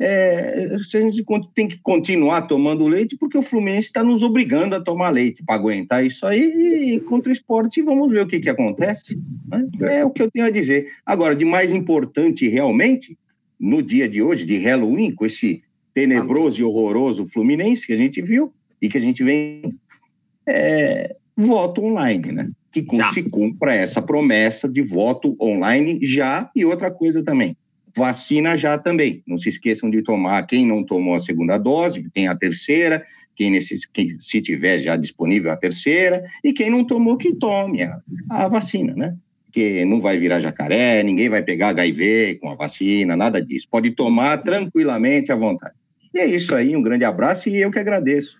[0.00, 1.24] É, a gente
[1.54, 5.56] tem que continuar tomando leite porque o Fluminense está nos obrigando a tomar leite para
[5.56, 9.18] aguentar isso aí e contra o esporte vamos ver o que, que acontece.
[9.48, 9.66] Né?
[9.80, 10.88] É o que eu tenho a dizer.
[11.06, 13.16] Agora, de mais importante realmente
[13.58, 18.22] no dia de hoje, de Halloween, com esse tenebroso e horroroso Fluminense que a gente
[18.22, 19.74] viu e que a gente vem
[20.46, 22.50] é, voto online, né?
[22.70, 23.12] Que já.
[23.12, 27.56] se cumpra essa promessa de voto online já e outra coisa também.
[27.96, 29.22] Vacina já também.
[29.26, 33.04] Não se esqueçam de tomar quem não tomou a segunda dose, que tem a terceira,
[33.34, 33.86] quem, necess...
[33.86, 38.00] quem se tiver já disponível a terceira, e quem não tomou, que tome a,
[38.30, 39.16] a vacina, né?
[39.52, 43.66] Que não vai virar jacaré, ninguém vai pegar HIV com a vacina, nada disso.
[43.70, 45.74] Pode tomar tranquilamente à vontade.
[46.14, 48.38] E é isso aí, um grande abraço e eu que agradeço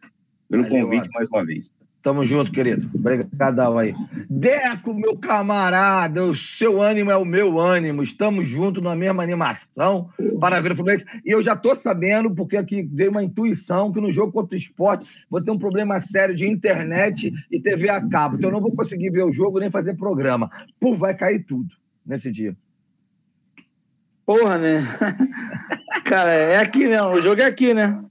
[0.49, 1.71] pelo Valeu, convite mais uma vez.
[2.09, 2.91] Tamo junto, querido.
[2.95, 3.95] Obrigadão aí.
[4.31, 8.03] Deco, meu camarada, o seu ânimo é o meu ânimo.
[8.03, 10.09] Estamos juntos na mesma animação
[10.41, 11.05] para ver o Fluminense.
[11.23, 14.59] E eu já tô sabendo, porque aqui veio uma intuição, que no jogo contra o
[14.59, 18.37] esporte vou ter um problema sério de internet e TV a cabo.
[18.37, 20.51] Então eu não vou conseguir ver o jogo nem fazer programa.
[20.81, 21.69] Pô, vai cair tudo
[22.07, 22.57] nesse dia.
[24.25, 24.83] Porra, né?
[26.07, 27.03] Cara, é aqui, né?
[27.03, 28.03] O jogo é aqui, né?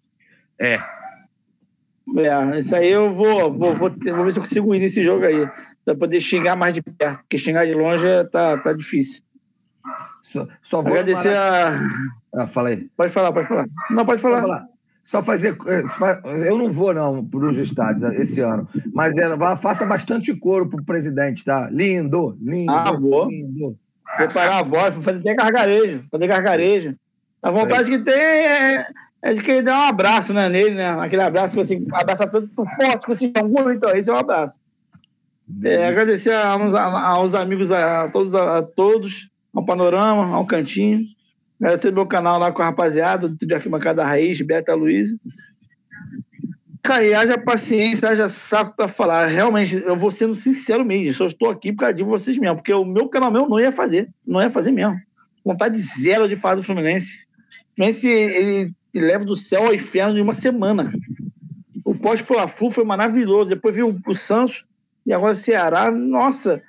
[0.60, 0.97] É.
[2.16, 5.26] É, isso aí eu vou, vou, vou, vou ver se eu consigo ir nesse jogo
[5.26, 5.48] aí.
[5.84, 9.22] Pra poder xingar mais de perto, porque xingar de longe tá, tá difícil.
[10.24, 11.80] Só, só vou agradecer a.
[12.34, 12.88] Ah, fala aí.
[12.96, 13.66] Pode falar, pode falar.
[13.90, 14.42] Não, pode falar.
[14.42, 14.66] Pode falar.
[15.06, 15.58] Só fazer.
[15.68, 18.68] Eh, eu não vou, não, para o estádio esse ano.
[18.94, 21.70] Mas é, faça bastante coro pro presidente, tá?
[21.72, 22.74] Lindo, lindo.
[22.74, 23.30] Ah, vou.
[23.30, 23.78] Lindo.
[24.18, 26.04] Preparar a voz, fazer até gargarejo.
[26.12, 26.96] Fazer gargarejo.
[27.42, 28.86] A vontade que tem é
[29.28, 30.90] é de querer dar um abraço né, nele, né?
[31.02, 34.58] Aquele abraço que você abraça todo forte, que você um então esse é um abraço.
[35.66, 41.04] É, agradecer aos, aos amigos, a todos, a, todos, ao Panorama, ao Cantinho.
[41.60, 45.10] Agradecer meu canal lá com a rapaziada, do Arquibancada Raiz, Beta Luiz.
[46.82, 49.26] Cara, e haja paciência, haja saco para falar.
[49.26, 52.74] Realmente, eu vou sendo sincero mesmo, só estou aqui por causa de vocês mesmo, porque
[52.74, 54.98] o meu canal meu não ia fazer, não ia fazer mesmo.
[55.44, 57.18] Vontade zero de falar do Fluminense.
[57.74, 60.92] O Fluminense, ele e leva do céu ao inferno em uma semana.
[61.86, 63.50] O pós-Fla-Flu foi maravilhoso.
[63.50, 64.66] Depois viu o Santos
[65.06, 65.90] e agora o Ceará.
[65.92, 66.62] Nossa,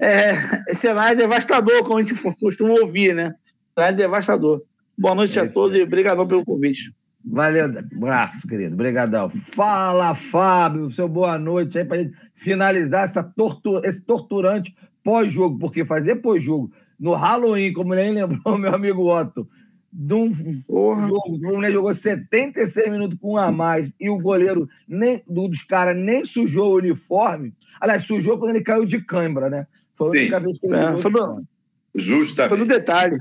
[0.00, 0.32] é,
[0.68, 3.34] esse cenário é devastador, como a gente costuma ouvir, né?
[3.74, 4.62] Cenário devastador.
[4.98, 6.92] Boa noite é a todos e obrigado pelo convite.
[7.24, 8.74] Valeu, abraço, querido.
[8.74, 9.30] Obrigadão.
[9.30, 14.74] Fala, Fábio, seu boa noite aí para gente finalizar essa tortura, esse torturante
[15.04, 19.48] pós-jogo, porque fazer pós-jogo no Halloween, como nem lembrou meu amigo Otto,
[19.92, 20.32] de um
[20.66, 21.06] Porra.
[21.06, 25.62] jogo, o Fluminense jogou 76 minutos com um a mais e o goleiro nem, dos
[25.62, 27.52] caras nem sujou o uniforme.
[27.78, 29.66] Aliás, sujou quando ele caiu de cãibra, né?
[29.94, 31.46] Foi a única vez que ele é, foi no,
[31.94, 32.48] Justamente.
[32.48, 33.18] Foi no detalhe.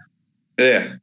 [0.57, 0.95] É.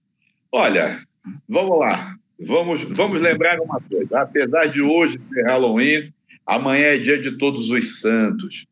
[0.50, 1.02] Olha,
[1.46, 2.16] vamos lá.
[2.40, 4.20] Vamos, vamos lembrar uma coisa.
[4.20, 6.14] Apesar de hoje ser Halloween,
[6.46, 8.66] amanhã é dia de todos os santos.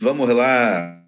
[0.00, 1.00] Vamos lá.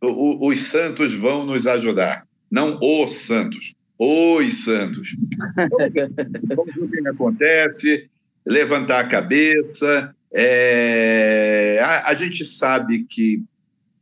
[0.00, 5.08] O, os santos vão nos ajudar não os Santos, os Santos.
[6.54, 8.08] Vamos ver o que acontece,
[8.46, 10.14] levantar a cabeça.
[10.32, 11.80] É...
[11.82, 13.42] A, a, gente sabe que,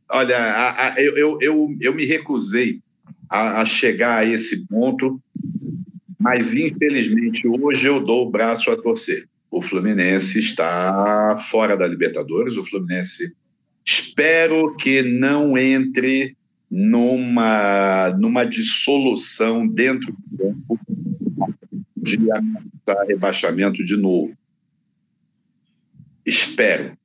[0.07, 2.79] olha, a, a, eu, eu, eu me recusei
[3.27, 5.19] a, chegar a esse ponto,
[6.19, 9.27] mas infelizmente hoje eu dou o braço a torcer.
[9.49, 13.35] O Fluminense está fora da Libertadores, o Fluminense
[13.83, 16.37] espero que não entre
[16.75, 20.79] numa, numa dissolução dentro do campo
[21.95, 24.35] de ameaçar rebaixamento de novo.
[26.25, 26.97] Espero.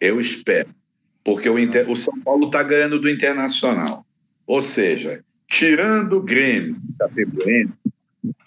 [0.00, 0.70] Eu espero.
[1.22, 1.88] Porque o, Inter...
[1.88, 4.04] o São Paulo está ganhando do Internacional.
[4.44, 7.78] Ou seja, tirando o Grêmio da Chapecoense,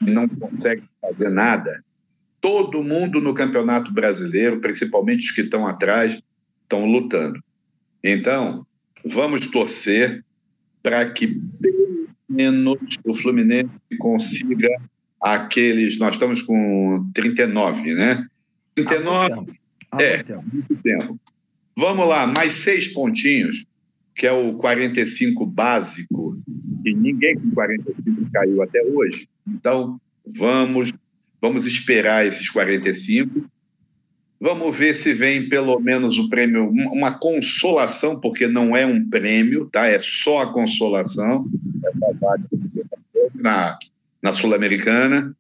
[0.02, 1.82] não consegue fazer nada,
[2.42, 6.22] todo mundo no Campeonato Brasileiro, principalmente os que estão atrás,
[6.64, 7.42] estão lutando.
[8.04, 8.68] Então,
[9.08, 10.24] vamos torcer
[10.82, 14.70] para que pelo menos o Fluminense consiga
[15.22, 15.98] aqueles.
[15.98, 18.28] Nós estamos com 39, né?
[18.76, 19.54] 39.
[20.00, 21.20] é, muito tempo.
[21.76, 23.66] Vamos lá, mais seis pontinhos,
[24.16, 26.40] que é o 45 básico,
[26.84, 29.28] e ninguém com 45 caiu até hoje.
[29.48, 30.92] Então, vamos,
[31.40, 33.48] vamos esperar esses 45
[34.40, 39.68] Vamos ver se vem pelo menos o prêmio, uma consolação, porque não é um prêmio,
[39.72, 39.88] tá?
[39.88, 41.50] É só a consolação
[43.34, 43.78] na,
[44.22, 45.36] na Sul-Americana.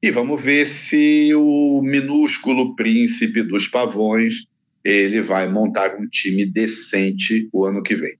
[0.00, 4.46] E vamos ver se o minúsculo príncipe dos pavões
[4.84, 8.14] ele vai montar um time decente o ano que vem.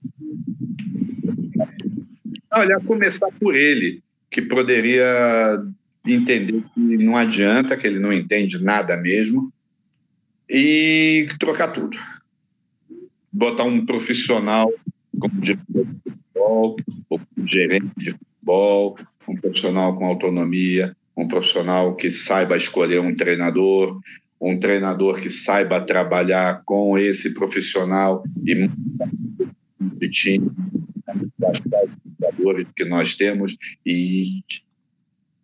[2.51, 5.63] Olha, começar por ele, que poderia
[6.05, 9.51] entender que não adianta, que ele não entende nada mesmo,
[10.49, 11.97] e trocar tudo.
[13.31, 14.71] Botar um profissional
[15.19, 16.77] como diretor de futebol,
[17.09, 18.97] ou gerente de futebol,
[19.27, 23.99] um profissional com autonomia, um profissional que saiba escolher um treinador,
[24.41, 28.69] um treinador que saiba trabalhar com esse profissional e
[29.79, 30.49] de time
[32.19, 34.43] jogadores que nós temos e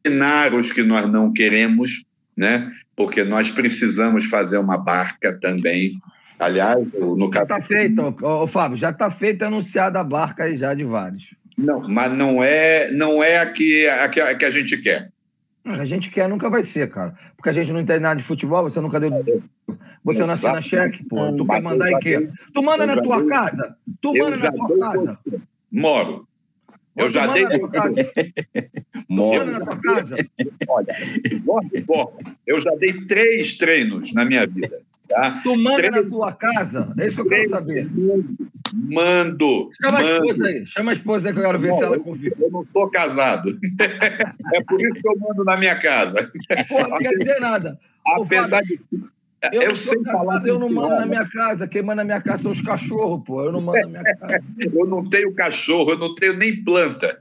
[0.06, 2.71] cenários que nós não queremos, né?
[2.95, 5.99] porque nós precisamos fazer uma barca também
[6.38, 7.47] Aliás, no caso.
[7.47, 11.33] Já está feito, ô, Fábio, já está feita anunciada a barca aí já de vários.
[11.57, 15.11] Não, mas não é, não é a que a, que a, que a gente quer.
[15.63, 17.15] A gente quer nunca vai ser, cara.
[17.38, 19.11] Porque a gente não entende nada de futebol, você nunca deu.
[20.03, 21.33] Você não assina cheque, pô.
[21.36, 22.29] Tu quer mandar em quê?
[22.53, 23.75] Tu manda na tua casa?
[24.01, 25.19] Tu manda na tua casa?
[25.71, 26.27] Moro.
[26.95, 27.43] Eu já dei.
[27.43, 28.11] Na tua casa?
[29.09, 30.15] Na tua casa?
[30.67, 30.95] Olha,
[32.47, 34.81] eu já dei três treinos na minha vida.
[35.07, 35.39] Tá?
[35.43, 36.01] Tu manda Treino...
[36.01, 36.93] na tua casa?
[36.97, 37.89] É isso que eu quero saber.
[38.73, 39.69] Mando.
[39.79, 40.07] Chama mando.
[40.07, 40.65] a esposa aí.
[40.65, 42.33] Chama a esposa aí que eu quero ver não, se ela confia.
[42.39, 43.59] Eu não sou casado.
[44.53, 46.31] é por isso que eu mando na minha casa.
[46.67, 47.79] Pô, não quer dizer nada.
[48.05, 48.79] Apesar de.
[49.51, 50.45] Eu, eu sei falar.
[50.45, 51.67] Eu não mando na minha casa.
[51.67, 53.43] Quem manda na minha casa são os cachorros, pô.
[53.43, 54.43] Eu não mando na minha casa.
[54.59, 57.19] eu não tenho cachorro, eu não tenho nem planta.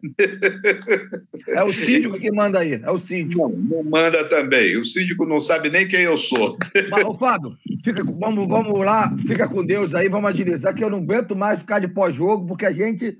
[1.48, 2.80] é o síndico que manda aí.
[2.82, 3.48] É o síndico.
[3.48, 4.76] Não, não manda também.
[4.76, 6.56] O síndico não sabe nem quem eu sou.
[6.90, 10.90] Mas, ô, Fábio, fica, vamos, vamos lá, fica com Deus aí, vamos agilizar, que eu
[10.90, 13.18] não aguento mais ficar de pós-jogo, porque a gente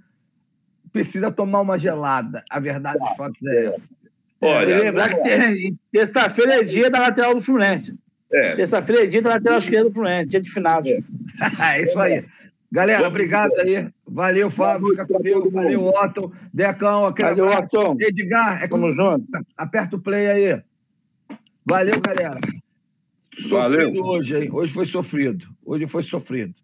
[0.93, 2.45] precisa tomar uma gelada.
[2.49, 3.93] A verdade dos fatos é essa.
[4.41, 7.97] Olha, lembrar que terça-feira é dia da lateral do Fluminense.
[8.35, 8.57] É.
[8.57, 10.83] Terça-feira é dia da lateral esquerda Fluminense, dia de final.
[10.85, 10.99] É.
[11.79, 12.25] é isso aí.
[12.73, 13.89] Galera, obrigado aí.
[14.05, 14.89] Valeu, Fábio.
[14.89, 15.49] Fica comigo.
[15.49, 16.33] Valeu, Otton.
[16.53, 17.97] Decão, aquele Valeu, Otton.
[18.01, 19.25] Edgar, é Tamo junto.
[19.57, 20.63] Aperta o play aí.
[21.65, 22.41] Valeu, galera.
[23.39, 24.05] Sofrido Valeu.
[24.05, 24.51] hoje, hein?
[24.53, 25.47] Hoje foi sofrido.
[25.65, 26.55] Hoje foi sofrido.